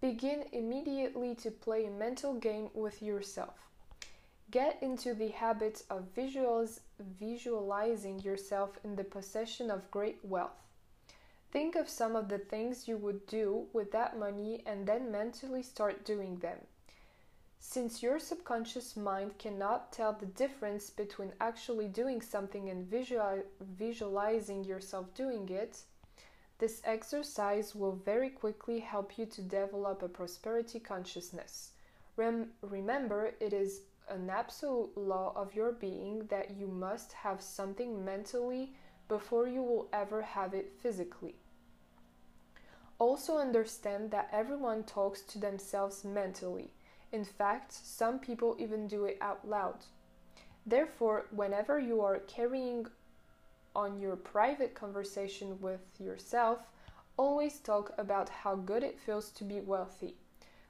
Begin 0.00 0.44
immediately 0.52 1.34
to 1.36 1.50
play 1.50 1.86
a 1.86 1.90
mental 1.90 2.34
game 2.34 2.68
with 2.74 3.02
yourself. 3.02 3.54
Get 4.50 4.78
into 4.82 5.14
the 5.14 5.28
habit 5.28 5.82
of 5.88 6.14
visualiz- 6.14 6.80
visualizing 7.00 8.20
yourself 8.20 8.78
in 8.84 8.94
the 8.94 9.04
possession 9.04 9.70
of 9.70 9.90
great 9.90 10.18
wealth. 10.22 10.63
Think 11.54 11.76
of 11.76 11.88
some 11.88 12.16
of 12.16 12.28
the 12.28 12.38
things 12.38 12.88
you 12.88 12.96
would 12.96 13.28
do 13.28 13.66
with 13.72 13.92
that 13.92 14.18
money 14.18 14.64
and 14.66 14.88
then 14.88 15.12
mentally 15.12 15.62
start 15.62 16.04
doing 16.04 16.38
them. 16.38 16.58
Since 17.60 18.02
your 18.02 18.18
subconscious 18.18 18.96
mind 18.96 19.38
cannot 19.38 19.92
tell 19.92 20.14
the 20.14 20.26
difference 20.26 20.90
between 20.90 21.32
actually 21.40 21.86
doing 21.86 22.20
something 22.20 22.70
and 22.70 22.84
visual, 22.84 23.44
visualizing 23.60 24.64
yourself 24.64 25.14
doing 25.14 25.48
it, 25.48 25.82
this 26.58 26.82
exercise 26.84 27.72
will 27.72 28.00
very 28.04 28.30
quickly 28.30 28.80
help 28.80 29.16
you 29.16 29.24
to 29.26 29.40
develop 29.40 30.02
a 30.02 30.08
prosperity 30.08 30.80
consciousness. 30.80 31.70
Rem- 32.16 32.50
remember, 32.62 33.30
it 33.38 33.52
is 33.52 33.82
an 34.08 34.28
absolute 34.28 34.90
law 34.96 35.32
of 35.36 35.54
your 35.54 35.70
being 35.70 36.26
that 36.30 36.50
you 36.50 36.66
must 36.66 37.12
have 37.12 37.40
something 37.40 38.04
mentally 38.04 38.74
before 39.06 39.46
you 39.46 39.62
will 39.62 39.88
ever 39.92 40.20
have 40.20 40.52
it 40.52 40.72
physically. 40.80 41.36
Also, 42.98 43.38
understand 43.38 44.10
that 44.10 44.28
everyone 44.32 44.84
talks 44.84 45.22
to 45.22 45.38
themselves 45.38 46.04
mentally 46.04 46.70
in 47.14 47.24
fact, 47.24 47.72
some 47.72 48.18
people 48.18 48.56
even 48.58 48.88
do 48.88 49.04
it 49.04 49.18
out 49.20 49.48
loud. 49.48 49.86
Therefore, 50.66 51.26
whenever 51.30 51.78
you 51.78 52.00
are 52.00 52.18
carrying 52.18 52.88
on 53.76 54.00
your 54.00 54.16
private 54.16 54.74
conversation 54.74 55.60
with 55.60 55.80
yourself, 56.00 56.58
always 57.16 57.60
talk 57.60 57.92
about 57.98 58.28
how 58.28 58.56
good 58.56 58.82
it 58.82 58.98
feels 58.98 59.30
to 59.30 59.44
be 59.44 59.60
wealthy. 59.60 60.16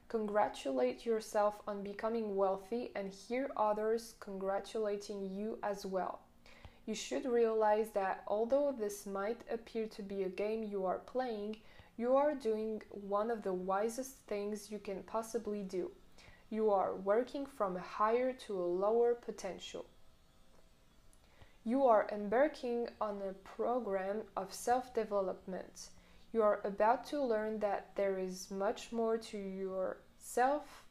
Congratulate 0.07 1.03
yourself 1.03 1.55
on 1.67 1.81
becoming 1.81 2.35
wealthy 2.35 2.91
and 2.95 3.11
hear 3.11 3.49
others 3.57 4.13
congratulating 4.19 5.27
you 5.35 5.57
as 5.63 5.83
well. 5.83 6.19
You 6.85 6.93
should 6.93 7.25
realize 7.25 7.89
that 7.95 8.21
although 8.27 8.71
this 8.71 9.07
might 9.07 9.41
appear 9.51 9.87
to 9.87 10.03
be 10.03 10.21
a 10.21 10.29
game 10.29 10.61
you 10.61 10.85
are 10.85 10.99
playing, 10.99 11.57
you 11.97 12.15
are 12.15 12.35
doing 12.35 12.81
one 12.89 13.31
of 13.31 13.43
the 13.43 13.53
wisest 13.53 14.17
things 14.27 14.71
you 14.71 14.79
can 14.79 15.03
possibly 15.03 15.63
do 15.63 15.91
you 16.49 16.71
are 16.71 16.95
working 16.95 17.45
from 17.45 17.75
a 17.75 17.81
higher 17.81 18.31
to 18.31 18.57
a 18.57 18.73
lower 18.85 19.15
potential. 19.15 19.85
You 21.63 21.85
are 21.85 22.07
embarking 22.11 22.89
on 23.01 23.21
a 23.21 23.33
program 23.33 24.21
of 24.37 24.53
self 24.53 24.93
development. 24.93 25.89
You 26.31 26.43
are 26.43 26.61
about 26.63 27.05
to 27.07 27.23
learn 27.23 27.59
that 27.59 27.95
there 27.95 28.19
is 28.19 28.51
much 28.51 28.91
more 28.91 29.17
to 29.17 29.37
yourself 29.37 30.83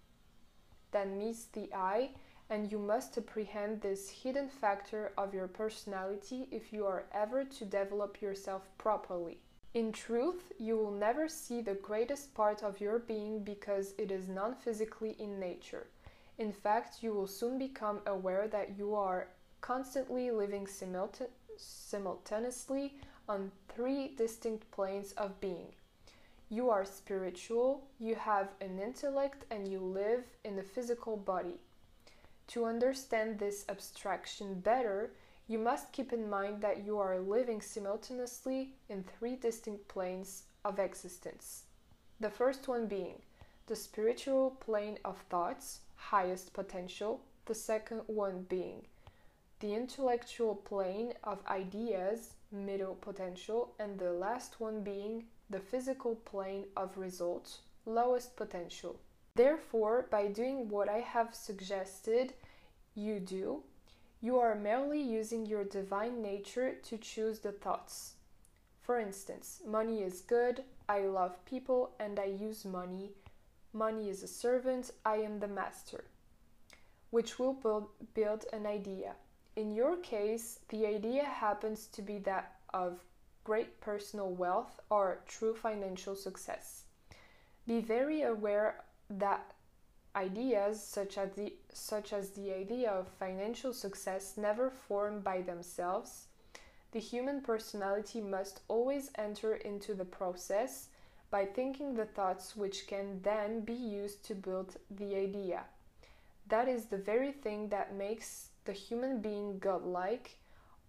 than 0.90 1.18
meets 1.18 1.44
the 1.44 1.72
eye, 1.72 2.10
and 2.50 2.72
you 2.72 2.78
must 2.78 3.16
apprehend 3.16 3.80
this 3.80 4.08
hidden 4.10 4.48
factor 4.48 5.12
of 5.16 5.34
your 5.34 5.48
personality 5.48 6.48
if 6.50 6.72
you 6.72 6.84
are 6.86 7.04
ever 7.12 7.44
to 7.44 7.64
develop 7.64 8.20
yourself 8.20 8.68
properly. 8.76 9.38
In 9.74 9.90
truth, 9.90 10.52
you 10.56 10.76
will 10.76 10.92
never 10.92 11.26
see 11.26 11.60
the 11.60 11.74
greatest 11.74 12.32
part 12.32 12.62
of 12.62 12.80
your 12.80 13.00
being 13.00 13.42
because 13.42 13.92
it 13.98 14.12
is 14.12 14.28
non 14.28 14.54
physically 14.54 15.16
in 15.18 15.40
nature. 15.40 15.88
In 16.38 16.52
fact, 16.52 17.02
you 17.02 17.12
will 17.12 17.26
soon 17.26 17.58
become 17.58 18.00
aware 18.06 18.46
that 18.46 18.78
you 18.78 18.94
are 18.94 19.26
constantly 19.60 20.30
living 20.30 20.66
simulta- 20.66 21.28
simultaneously 21.56 22.94
on 23.28 23.50
three 23.68 24.14
distinct 24.14 24.70
planes 24.70 25.10
of 25.12 25.40
being. 25.40 25.74
You 26.50 26.70
are 26.70 26.84
spiritual, 26.84 27.88
you 27.98 28.14
have 28.14 28.50
an 28.60 28.78
intellect, 28.78 29.44
and 29.50 29.66
you 29.66 29.80
live 29.80 30.24
in 30.44 30.56
a 30.60 30.62
physical 30.62 31.16
body. 31.16 31.58
To 32.48 32.64
understand 32.64 33.40
this 33.40 33.64
abstraction 33.68 34.60
better, 34.60 35.10
you 35.46 35.58
must 35.58 35.92
keep 35.92 36.12
in 36.12 36.28
mind 36.28 36.60
that 36.62 36.84
you 36.84 36.98
are 36.98 37.18
living 37.18 37.60
simultaneously 37.60 38.74
in 38.88 39.04
three 39.04 39.36
distinct 39.36 39.86
planes 39.88 40.44
of 40.64 40.78
existence. 40.78 41.64
The 42.20 42.30
first 42.30 42.68
one 42.68 42.86
being 42.86 43.22
the 43.66 43.76
spiritual 43.76 44.50
plane 44.60 44.98
of 45.04 45.18
thoughts, 45.30 45.80
highest 45.96 46.52
potential, 46.52 47.20
the 47.46 47.54
second 47.54 48.02
one 48.06 48.46
being 48.48 48.86
the 49.60 49.74
intellectual 49.74 50.54
plane 50.54 51.14
of 51.24 51.38
ideas, 51.46 52.34
middle 52.52 52.96
potential, 52.96 53.72
and 53.78 53.98
the 53.98 54.12
last 54.12 54.60
one 54.60 54.82
being 54.82 55.24
the 55.48 55.58
physical 55.58 56.16
plane 56.16 56.64
of 56.76 56.98
results, 56.98 57.60
lowest 57.86 58.36
potential. 58.36 59.00
Therefore, 59.34 60.06
by 60.10 60.26
doing 60.26 60.68
what 60.68 60.88
I 60.88 60.98
have 60.98 61.34
suggested 61.34 62.34
you 62.94 63.20
do, 63.20 63.62
you 64.24 64.38
are 64.38 64.54
merely 64.54 65.02
using 65.02 65.44
your 65.44 65.64
divine 65.64 66.22
nature 66.22 66.76
to 66.82 66.96
choose 66.96 67.40
the 67.40 67.52
thoughts. 67.52 68.14
For 68.80 68.98
instance, 68.98 69.60
money 69.66 70.00
is 70.02 70.22
good, 70.22 70.64
I 70.88 71.00
love 71.00 71.44
people, 71.44 71.90
and 72.00 72.18
I 72.18 72.24
use 72.24 72.64
money. 72.64 73.10
Money 73.74 74.08
is 74.08 74.22
a 74.22 74.26
servant, 74.26 74.92
I 75.04 75.16
am 75.16 75.40
the 75.40 75.48
master. 75.48 76.04
Which 77.10 77.38
will 77.38 77.52
build, 78.14 78.46
an 78.50 78.64
idea. 78.64 79.12
In 79.56 79.74
your 79.74 79.98
case, 79.98 80.60
the 80.70 80.86
idea 80.86 81.24
happens 81.24 81.86
to 81.88 82.00
be 82.00 82.16
that 82.20 82.52
of 82.72 83.04
great 83.44 83.78
personal 83.82 84.30
wealth 84.30 84.80
or 84.88 85.18
true 85.28 85.54
financial 85.54 86.14
success. 86.14 86.84
Be 87.66 87.82
very 87.82 88.22
aware 88.22 88.84
that 89.10 89.52
ideas 90.16 90.82
such 90.82 91.18
as 91.18 91.32
the 91.32 91.52
such 91.72 92.12
as 92.12 92.30
the 92.30 92.52
idea 92.52 92.90
of 92.90 93.08
financial 93.18 93.72
success 93.72 94.36
never 94.36 94.70
form 94.70 95.20
by 95.20 95.42
themselves. 95.42 96.26
The 96.92 97.00
human 97.00 97.40
personality 97.40 98.20
must 98.20 98.60
always 98.68 99.10
enter 99.16 99.54
into 99.56 99.94
the 99.94 100.04
process 100.04 100.88
by 101.30 101.44
thinking 101.44 101.94
the 101.94 102.04
thoughts 102.04 102.54
which 102.54 102.86
can 102.86 103.20
then 103.22 103.60
be 103.60 103.74
used 103.74 104.24
to 104.26 104.34
build 104.34 104.76
the 104.90 105.16
idea. 105.16 105.64
That 106.48 106.68
is 106.68 106.86
the 106.86 106.98
very 106.98 107.32
thing 107.32 107.68
that 107.70 107.96
makes 107.96 108.50
the 108.64 108.72
human 108.72 109.20
being 109.20 109.58
godlike, 109.58 110.38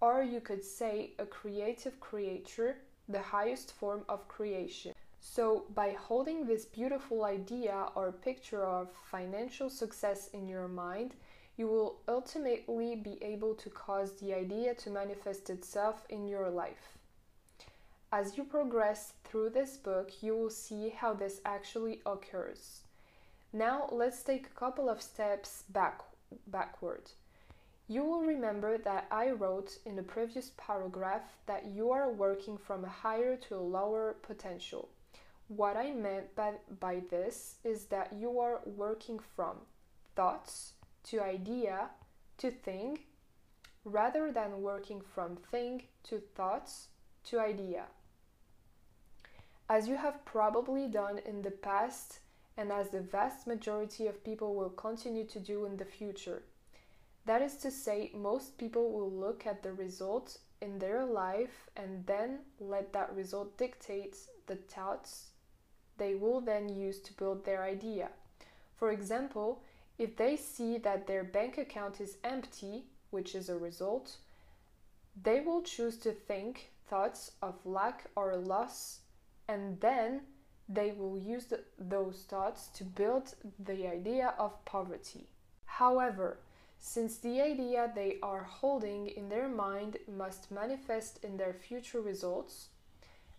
or 0.01 0.21
you 0.21 0.41
could 0.41 0.63
say 0.63 1.13
a 1.17 1.25
creative 1.25 1.99
creature, 1.99 2.77
the 3.09 3.21
highest 3.21 3.71
form 3.73 4.03
of 4.07 4.27
creation. 4.27 4.93
So, 5.35 5.65
by 5.75 5.89
holding 5.91 6.45
this 6.45 6.63
beautiful 6.63 7.25
idea 7.25 7.87
or 7.93 8.13
picture 8.13 8.63
of 8.63 8.87
financial 9.11 9.69
success 9.69 10.29
in 10.29 10.47
your 10.47 10.69
mind, 10.69 11.13
you 11.57 11.67
will 11.67 11.97
ultimately 12.07 12.95
be 12.95 13.21
able 13.21 13.53
to 13.55 13.69
cause 13.69 14.13
the 14.13 14.33
idea 14.33 14.75
to 14.75 14.89
manifest 14.89 15.49
itself 15.49 16.05
in 16.07 16.29
your 16.29 16.49
life. 16.49 16.97
As 18.13 18.37
you 18.37 18.45
progress 18.45 19.11
through 19.25 19.49
this 19.49 19.75
book, 19.75 20.09
you 20.23 20.37
will 20.37 20.49
see 20.49 20.87
how 20.87 21.13
this 21.13 21.41
actually 21.43 21.99
occurs. 22.05 22.83
Now, 23.51 23.89
let's 23.91 24.23
take 24.23 24.45
a 24.45 24.57
couple 24.57 24.87
of 24.87 25.01
steps 25.01 25.65
back, 25.67 25.99
backward. 26.47 27.11
You 27.89 28.05
will 28.05 28.21
remember 28.21 28.77
that 28.77 29.07
I 29.11 29.31
wrote 29.31 29.79
in 29.85 29.97
the 29.97 30.01
previous 30.01 30.51
paragraph 30.55 31.23
that 31.45 31.65
you 31.65 31.91
are 31.91 32.09
working 32.09 32.57
from 32.57 32.85
a 32.85 32.95
higher 33.03 33.35
to 33.49 33.57
a 33.57 33.69
lower 33.77 34.15
potential. 34.21 34.87
What 35.47 35.77
I 35.77 35.91
meant 35.91 36.35
by, 36.35 36.53
by 36.79 37.03
this 37.11 37.57
is 37.63 37.85
that 37.85 38.13
you 38.13 38.39
are 38.39 38.61
working 38.65 39.19
from 39.35 39.57
thoughts 40.15 40.73
to 41.05 41.21
idea 41.21 41.89
to 42.39 42.49
thing 42.49 42.99
rather 43.83 44.31
than 44.31 44.63
working 44.63 45.01
from 45.13 45.35
thing 45.35 45.83
to 46.05 46.19
thoughts 46.35 46.87
to 47.25 47.39
idea. 47.39 47.83
As 49.69 49.87
you 49.87 49.97
have 49.97 50.25
probably 50.25 50.87
done 50.87 51.19
in 51.25 51.43
the 51.43 51.51
past, 51.51 52.19
and 52.57 52.71
as 52.71 52.89
the 52.89 53.01
vast 53.01 53.45
majority 53.45 54.07
of 54.07 54.23
people 54.23 54.55
will 54.55 54.69
continue 54.69 55.25
to 55.25 55.39
do 55.39 55.65
in 55.65 55.77
the 55.77 55.85
future. 55.85 56.41
That 57.25 57.41
is 57.41 57.57
to 57.57 57.71
say, 57.71 58.11
most 58.15 58.57
people 58.57 58.91
will 58.91 59.11
look 59.11 59.45
at 59.45 59.61
the 59.61 59.73
result 59.73 60.37
in 60.61 60.79
their 60.79 61.03
life 61.03 61.69
and 61.75 62.05
then 62.05 62.39
let 62.59 62.93
that 62.93 63.15
result 63.15 63.57
dictate 63.57 64.15
the 64.47 64.55
thoughts 64.55 65.31
they 65.97 66.15
will 66.15 66.41
then 66.41 66.69
use 66.69 66.99
to 67.01 67.13
build 67.13 67.45
their 67.45 67.63
idea. 67.63 68.09
For 68.75 68.91
example, 68.91 69.61
if 69.97 70.15
they 70.17 70.35
see 70.35 70.77
that 70.79 71.07
their 71.07 71.23
bank 71.23 71.57
account 71.57 72.01
is 72.01 72.17
empty, 72.23 72.85
which 73.11 73.33
is 73.35 73.49
a 73.49 73.57
result, 73.57 74.17
they 75.21 75.39
will 75.39 75.61
choose 75.61 75.97
to 75.97 76.11
think 76.11 76.71
thoughts 76.89 77.31
of 77.41 77.55
lack 77.65 78.05
or 78.15 78.35
loss 78.35 78.99
and 79.47 79.79
then 79.79 80.21
they 80.67 80.91
will 80.91 81.17
use 81.17 81.45
the, 81.45 81.61
those 81.77 82.25
thoughts 82.27 82.67
to 82.69 82.83
build 82.83 83.35
the 83.59 83.87
idea 83.87 84.33
of 84.37 84.63
poverty. 84.65 85.27
However, 85.65 86.39
since 86.79 87.17
the 87.17 87.41
idea 87.41 87.91
they 87.93 88.17
are 88.21 88.43
holding 88.43 89.07
in 89.07 89.29
their 89.29 89.47
mind 89.47 89.97
must 90.07 90.51
manifest 90.51 91.23
in 91.23 91.37
their 91.37 91.53
future 91.53 92.01
results, 92.01 92.69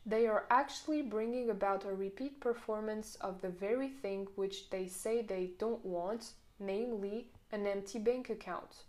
they 0.07 0.29
are 0.29 0.47
actually 0.51 1.03
bringing 1.03 1.51
about 1.51 1.85
a 1.85 1.93
repeat 1.93 2.41
performance 2.41 3.17
of 3.21 3.41
the 3.41 3.49
very 3.49 3.89
thing 3.89 4.29
which 4.37 4.71
they 4.71 4.87
say 4.87 5.21
they 5.21 5.51
don't 5.59 5.85
want, 5.85 6.31
namely 6.61 7.27
an 7.51 7.67
empty 7.67 7.99
bank 7.99 8.31
account. 8.31 8.85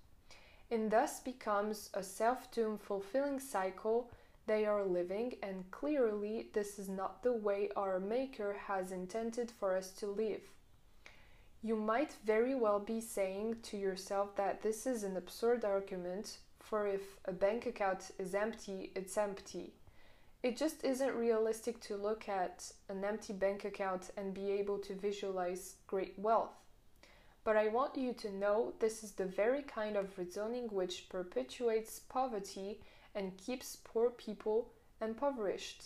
And 0.70 0.92
thus 0.92 1.20
becomes 1.20 1.90
a 1.96 2.04
self 2.04 2.52
doomed 2.52 2.82
fulfilling 2.82 3.40
cycle 3.40 4.12
they 4.48 4.66
are 4.66 4.86
living, 4.86 5.36
and 5.44 5.70
clearly, 5.72 6.48
this 6.54 6.80
is 6.80 6.88
not 6.88 7.22
the 7.22 7.34
way 7.34 7.70
our 7.76 8.00
Maker 8.00 8.56
has 8.68 8.94
intended 8.94 9.52
for 9.52 9.76
us 9.76 9.92
to 9.94 10.08
live. 10.08 10.42
You 11.62 11.76
might 11.76 12.14
very 12.24 12.56
well 12.56 12.80
be 12.80 13.02
saying 13.02 13.58
to 13.64 13.78
yourself 13.78 14.36
that 14.38 14.62
this 14.62 14.88
is 14.88 15.04
an 15.04 15.18
absurd 15.18 15.66
argument, 15.66 16.38
for 16.62 16.88
if 16.88 17.18
a 17.26 17.34
bank 17.34 17.66
account 17.66 18.12
is 18.18 18.34
empty, 18.34 18.92
it's 18.96 19.18
empty. 19.18 19.74
It 20.44 20.56
just 20.56 20.84
isn't 20.84 21.16
realistic 21.16 21.80
to 21.82 21.98
look 21.98 22.30
at 22.30 22.72
an 22.90 23.04
empty 23.04 23.34
bank 23.34 23.66
account 23.66 24.12
and 24.16 24.34
be 24.34 24.52
able 24.52 24.78
to 24.80 24.94
visualize 24.94 25.76
great 25.88 26.18
wealth. 26.18 26.54
But 27.44 27.58
I 27.58 27.70
want 27.70 27.98
you 27.98 28.14
to 28.14 28.32
know 28.32 28.74
this 28.80 29.04
is 29.04 29.14
the 29.14 29.26
very 29.26 29.64
kind 29.64 29.96
of 29.96 30.18
reasoning 30.18 30.68
which 30.68 31.10
perpetuates 31.10 32.00
poverty 32.00 32.82
and 33.16 33.38
keeps 33.38 33.78
poor 33.84 34.10
people 34.12 34.70
impoverished. 35.02 35.86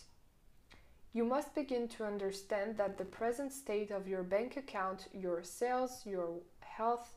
You 1.14 1.24
must 1.24 1.56
begin 1.56 1.88
to 1.90 2.06
understand 2.06 2.78
that 2.78 2.98
the 2.98 3.06
present 3.06 3.54
state 3.54 3.92
of 3.92 4.08
your 4.08 4.24
bank 4.24 4.58
account, 4.58 5.08
your 5.14 5.44
sales, 5.44 6.06
your 6.06 6.40
health, 6.62 7.16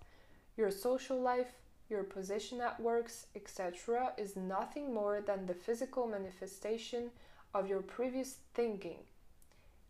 your 0.57 0.71
social 0.71 1.21
life, 1.21 1.53
your 1.95 2.03
position 2.03 2.61
at 2.61 2.81
works, 2.81 3.27
etc., 3.37 4.13
is 4.19 4.35
nothing 4.35 4.93
more 4.93 5.21
than 5.21 5.47
the 5.47 5.55
physical 5.55 6.09
manifestation 6.09 7.11
of 7.55 7.69
your 7.69 7.81
previous 7.81 8.39
thinking. 8.53 8.99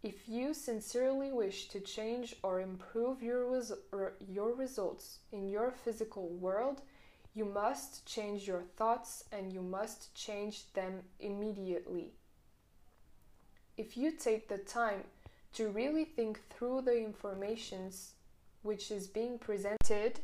If 0.02 0.28
you 0.28 0.52
sincerely 0.52 1.32
wish 1.32 1.68
to 1.68 1.80
change 1.80 2.36
or 2.42 2.60
improve 2.60 3.22
your, 3.22 3.50
res- 3.50 3.72
your 4.28 4.52
results 4.54 5.20
in 5.32 5.48
your 5.48 5.70
physical 5.70 6.28
world, 6.28 6.82
you 7.32 7.46
must 7.46 8.04
change 8.04 8.46
your 8.46 8.64
thoughts 8.76 9.24
and 9.32 9.50
you 9.50 9.62
must 9.62 10.14
change 10.14 10.70
them 10.74 11.00
immediately. 11.20 12.12
If 13.78 13.96
you 13.96 14.12
take 14.12 14.48
the 14.48 14.58
time 14.58 15.04
to 15.54 15.68
really 15.68 16.04
think 16.04 16.38
through 16.50 16.82
the 16.82 16.98
informations 16.98 18.12
which 18.62 18.90
is 18.90 19.06
being 19.06 19.38
presented 19.38 20.20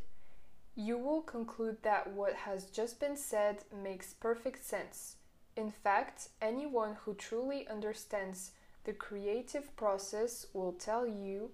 you 0.74 0.96
will 0.96 1.22
conclude 1.22 1.82
that 1.82 2.12
what 2.12 2.34
has 2.34 2.66
just 2.66 3.00
been 3.00 3.16
said 3.16 3.64
makes 3.82 4.14
perfect 4.14 4.64
sense. 4.64 5.16
In 5.56 5.70
fact, 5.70 6.28
anyone 6.40 6.96
who 7.04 7.14
truly 7.14 7.66
understands 7.68 8.52
the 8.84 8.92
creative 8.92 9.74
process 9.76 10.46
will 10.54 10.72
tell 10.72 11.06
you 11.06 11.50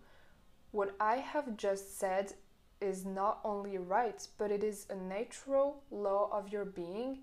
what 0.70 0.94
I 1.00 1.16
have 1.16 1.56
just 1.56 1.98
said 1.98 2.34
is 2.80 3.04
not 3.04 3.40
only 3.42 3.78
right, 3.78 4.26
but 4.38 4.50
it 4.50 4.62
is 4.62 4.86
a 4.90 4.94
natural 4.94 5.82
law 5.90 6.28
of 6.30 6.52
your 6.52 6.64
being. 6.64 7.20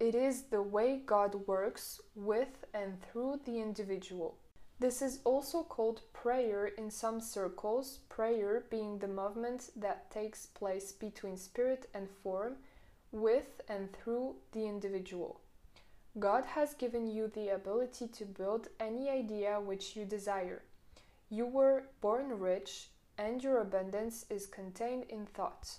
It 0.00 0.14
is 0.14 0.42
the 0.42 0.62
way 0.62 1.00
God 1.04 1.46
works 1.46 2.00
with 2.16 2.64
and 2.74 3.00
through 3.00 3.40
the 3.44 3.60
individual. 3.60 4.36
This 4.78 5.00
is 5.00 5.20
also 5.24 5.62
called 5.62 6.02
prayer 6.12 6.66
in 6.66 6.90
some 6.90 7.20
circles, 7.20 8.00
prayer 8.08 8.64
being 8.68 8.98
the 8.98 9.08
movement 9.08 9.70
that 9.76 10.10
takes 10.10 10.46
place 10.46 10.92
between 10.92 11.36
spirit 11.36 11.88
and 11.94 12.08
form, 12.22 12.56
with 13.12 13.60
and 13.68 13.92
through 13.92 14.36
the 14.52 14.66
individual. 14.66 15.40
God 16.18 16.44
has 16.44 16.74
given 16.74 17.06
you 17.06 17.28
the 17.28 17.50
ability 17.50 18.08
to 18.08 18.24
build 18.24 18.68
any 18.80 19.08
idea 19.08 19.60
which 19.60 19.96
you 19.96 20.04
desire. 20.04 20.62
You 21.30 21.46
were 21.46 21.84
born 22.00 22.38
rich, 22.38 22.88
and 23.16 23.42
your 23.42 23.60
abundance 23.60 24.26
is 24.28 24.46
contained 24.46 25.04
in 25.08 25.26
thought. 25.26 25.78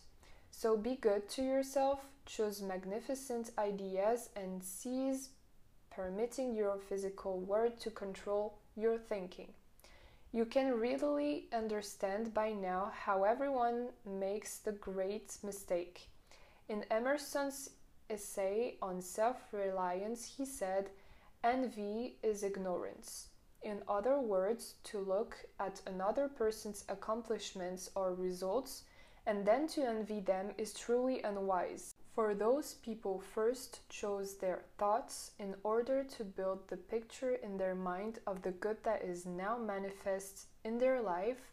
So 0.50 0.78
be 0.78 0.96
good 0.96 1.30
to 1.30 1.44
yourself, 1.44 2.00
choose 2.26 2.62
magnificent 2.62 3.52
ideas, 3.58 4.30
and 4.36 4.64
seize 4.64 5.30
permitting 5.92 6.56
your 6.56 6.78
physical 6.78 7.40
world 7.40 7.80
to 7.82 7.92
control 7.92 8.58
your 8.76 8.98
thinking. 8.98 9.54
You 10.32 10.46
can 10.46 10.80
readily 10.80 11.48
understand 11.54 12.34
by 12.34 12.54
now 12.54 12.92
how 12.96 13.24
everyone 13.24 13.90
makes 14.06 14.58
the 14.58 14.72
great 14.72 15.38
mistake. 15.44 16.10
In 16.68 16.86
Emerson's 16.90 17.70
essay 18.10 18.78
on 18.82 19.02
self 19.02 19.38
reliance, 19.52 20.34
he 20.38 20.46
said, 20.46 20.90
Envy 21.44 22.18
is 22.24 22.44
ignorance. 22.44 23.28
In 23.62 23.82
other 23.88 24.20
words, 24.20 24.76
to 24.86 25.00
look 25.00 25.38
at 25.60 25.82
another 25.88 26.28
person's 26.28 26.84
accomplishments 26.90 27.90
or 27.96 28.14
results 28.14 28.84
and 29.26 29.46
then 29.46 29.68
to 29.68 29.88
envy 29.88 30.20
them 30.20 30.52
is 30.58 30.74
truly 30.74 31.22
unwise. 31.22 31.94
For 32.14 32.36
those 32.36 32.76
people 32.76 33.20
first 33.20 33.80
chose 33.90 34.38
their 34.38 34.66
thoughts 34.78 35.32
in 35.40 35.56
order 35.64 36.04
to 36.04 36.24
build 36.24 36.68
the 36.68 36.78
picture 36.78 37.34
in 37.34 37.58
their 37.58 37.74
mind 37.74 38.20
of 38.28 38.44
the 38.44 38.52
good 38.52 38.78
that 38.84 39.04
is 39.04 39.26
now 39.26 39.58
manifest 39.58 40.46
in 40.64 40.78
their 40.78 41.02
life, 41.02 41.52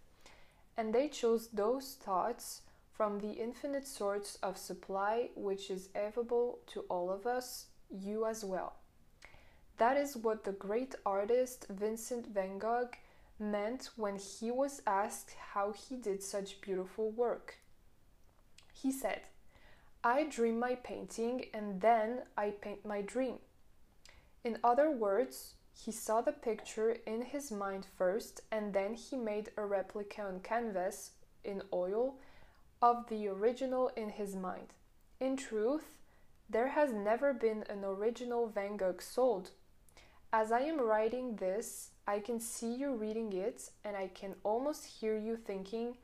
and 0.77 0.95
they 0.95 1.09
chose 1.09 1.49
those 1.49 1.95
thoughts 1.95 2.61
from 2.93 3.21
the 3.21 3.33
infinite 3.33 3.87
source 3.87 4.37
of 4.43 4.59
supply 4.59 5.31
which 5.35 5.71
is 5.71 5.89
available 5.95 6.59
to 6.67 6.81
all 6.91 7.11
of 7.11 7.27
us, 7.27 7.67
you 7.89 8.27
as 8.27 8.45
well. 8.45 8.75
That 9.79 9.97
is 9.97 10.15
what 10.15 10.45
the 10.45 10.53
great 10.53 10.95
artist 11.07 11.67
Vincent 11.71 12.27
van 12.27 12.59
Gogh 12.59 12.91
meant 13.39 13.89
when 13.97 14.17
he 14.17 14.51
was 14.51 14.83
asked 14.87 15.35
how 15.55 15.73
he 15.73 15.97
did 15.97 16.23
such 16.23 16.61
beautiful 16.61 17.11
work. 17.11 17.57
He 18.75 18.93
said, 18.93 19.23
I 20.03 20.25
dream 20.25 20.59
my 20.59 20.77
painting 20.77 21.47
and 21.53 21.81
then 21.81 22.23
I 22.37 22.51
paint 22.51 22.87
my 22.87 23.03
dream. 23.03 23.39
In 24.43 24.59
other 24.65 24.91
words, 24.91 25.55
he 25.73 25.93
saw 25.93 26.23
the 26.23 26.33
picture 26.33 26.97
in 27.07 27.23
his 27.23 27.51
mind 27.51 27.87
first 27.99 28.41
and 28.51 28.73
then 28.73 28.95
he 28.95 29.17
made 29.17 29.51
a 29.57 29.65
replica 29.65 30.23
on 30.23 30.41
canvas 30.41 31.11
in 31.45 31.63
oil 31.73 32.17
of 32.81 33.09
the 33.09 33.29
original 33.29 33.89
in 33.97 34.09
his 34.09 34.35
mind. 34.35 34.69
In 35.21 35.37
truth, 35.37 35.99
there 36.49 36.69
has 36.69 36.93
never 36.93 37.35
been 37.35 37.65
an 37.69 37.85
original 37.85 38.49
Van 38.49 38.77
Gogh 38.79 39.01
sold. 39.01 39.51
As 40.33 40.51
I 40.51 40.61
am 40.61 40.81
writing 40.81 41.37
this, 41.37 41.91
I 42.07 42.21
can 42.21 42.41
see 42.41 42.73
you 42.73 42.95
reading 42.95 43.33
it 43.35 43.71
and 43.85 43.97
I 43.97 44.09
can 44.09 44.35
almost 44.45 44.87
hear 44.87 45.19
you 45.19 45.37
thinking, 45.37 45.97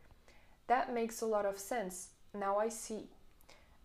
that 0.67 0.93
makes 0.93 1.23
a 1.23 1.27
lot 1.27 1.47
of 1.47 1.59
sense. 1.59 2.09
Now 2.35 2.59
I 2.59 2.69
see. 2.69 3.09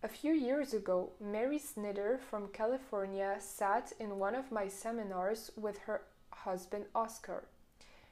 A 0.04 0.08
few 0.08 0.32
years 0.32 0.74
ago, 0.74 1.12
Mary 1.20 1.60
Snider 1.60 2.18
from 2.18 2.48
California 2.48 3.36
sat 3.38 3.92
in 4.00 4.18
one 4.18 4.34
of 4.34 4.50
my 4.50 4.66
seminars 4.66 5.52
with 5.56 5.78
her 5.78 6.02
husband 6.32 6.86
Oscar. 6.92 7.44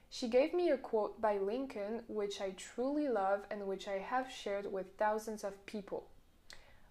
She 0.09 0.28
gave 0.28 0.55
me 0.55 0.70
a 0.70 0.78
quote 0.78 1.20
by 1.20 1.38
Lincoln, 1.38 2.03
which 2.07 2.41
I 2.41 2.51
truly 2.51 3.09
love 3.09 3.41
and 3.51 3.66
which 3.66 3.88
I 3.88 3.99
have 3.99 4.30
shared 4.30 4.72
with 4.72 4.95
thousands 4.99 5.43
of 5.43 5.66
people. 5.66 6.07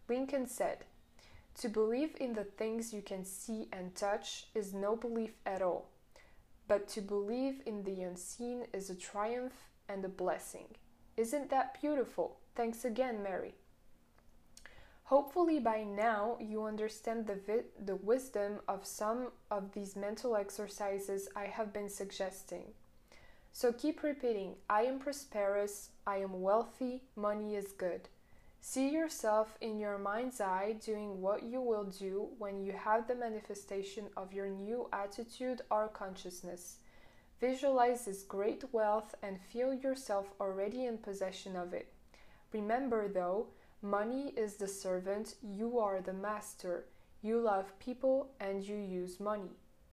Lincoln 0.10 0.48
said, 0.48 0.80
To 1.60 1.70
believe 1.70 2.18
in 2.20 2.34
the 2.34 2.44
things 2.44 2.94
you 2.94 3.02
can 3.02 3.24
see 3.24 3.70
and 3.72 3.96
touch 3.96 4.48
is 4.54 4.74
no 4.74 4.98
belief 4.98 5.32
at 5.46 5.62
all, 5.62 5.92
but 6.68 6.90
to 6.90 7.00
believe 7.00 7.62
in 7.66 7.84
the 7.84 8.02
unseen 8.02 8.66
is 8.74 8.90
a 8.90 8.96
triumph 8.96 9.70
and 9.88 10.04
a 10.04 10.10
blessing. 10.10 10.76
Isn't 11.16 11.50
that 11.52 11.80
beautiful? 11.80 12.40
Thanks 12.54 12.84
again, 12.84 13.24
Mary. 13.24 13.54
Hopefully, 15.10 15.58
by 15.58 15.84
now, 15.84 16.38
you 16.40 16.66
understand 16.66 17.26
the, 17.26 17.34
vi- 17.34 17.64
the 17.84 17.96
wisdom 17.96 18.60
of 18.68 18.86
some 18.86 19.30
of 19.50 19.74
these 19.74 19.96
mental 19.96 20.36
exercises 20.36 21.28
I 21.36 21.46
have 21.46 21.74
been 21.74 21.90
suggesting. 21.90 22.66
So 23.52 23.74
keep 23.74 24.04
repeating 24.04 24.54
I 24.70 24.84
am 24.84 25.00
prosperous, 25.00 25.90
I 26.06 26.18
am 26.18 26.44
wealthy, 26.44 27.02
money 27.16 27.56
is 27.56 27.72
good. 27.72 28.02
See 28.62 28.90
yourself 28.90 29.58
in 29.62 29.80
your 29.80 29.98
mind's 29.98 30.40
eye 30.40 30.76
doing 30.86 31.22
what 31.22 31.42
you 31.42 31.60
will 31.60 31.86
do 31.86 32.28
when 32.38 32.62
you 32.62 32.74
have 32.74 33.08
the 33.08 33.16
manifestation 33.16 34.04
of 34.16 34.32
your 34.32 34.48
new 34.48 34.90
attitude 34.94 35.64
or 35.72 35.88
consciousness. 35.88 36.76
Visualize 37.42 38.06
this 38.06 38.22
great 38.22 38.64
wealth 38.72 39.16
and 39.24 39.42
feel 39.42 39.74
yourself 39.74 40.28
already 40.40 40.86
in 40.86 41.00
possession 41.00 41.56
of 41.56 41.74
it. 41.74 41.92
Remember, 42.54 43.08
though, 43.08 43.48
Money 43.82 44.34
is 44.36 44.56
the 44.56 44.68
servant, 44.68 45.36
you 45.42 45.80
are 45.80 46.02
the 46.02 46.12
master. 46.14 46.86
You 47.22 47.40
love 47.40 47.80
people 47.80 48.32
and 48.40 48.62
you 48.62 48.76
use 48.76 49.20
money. 49.20 49.56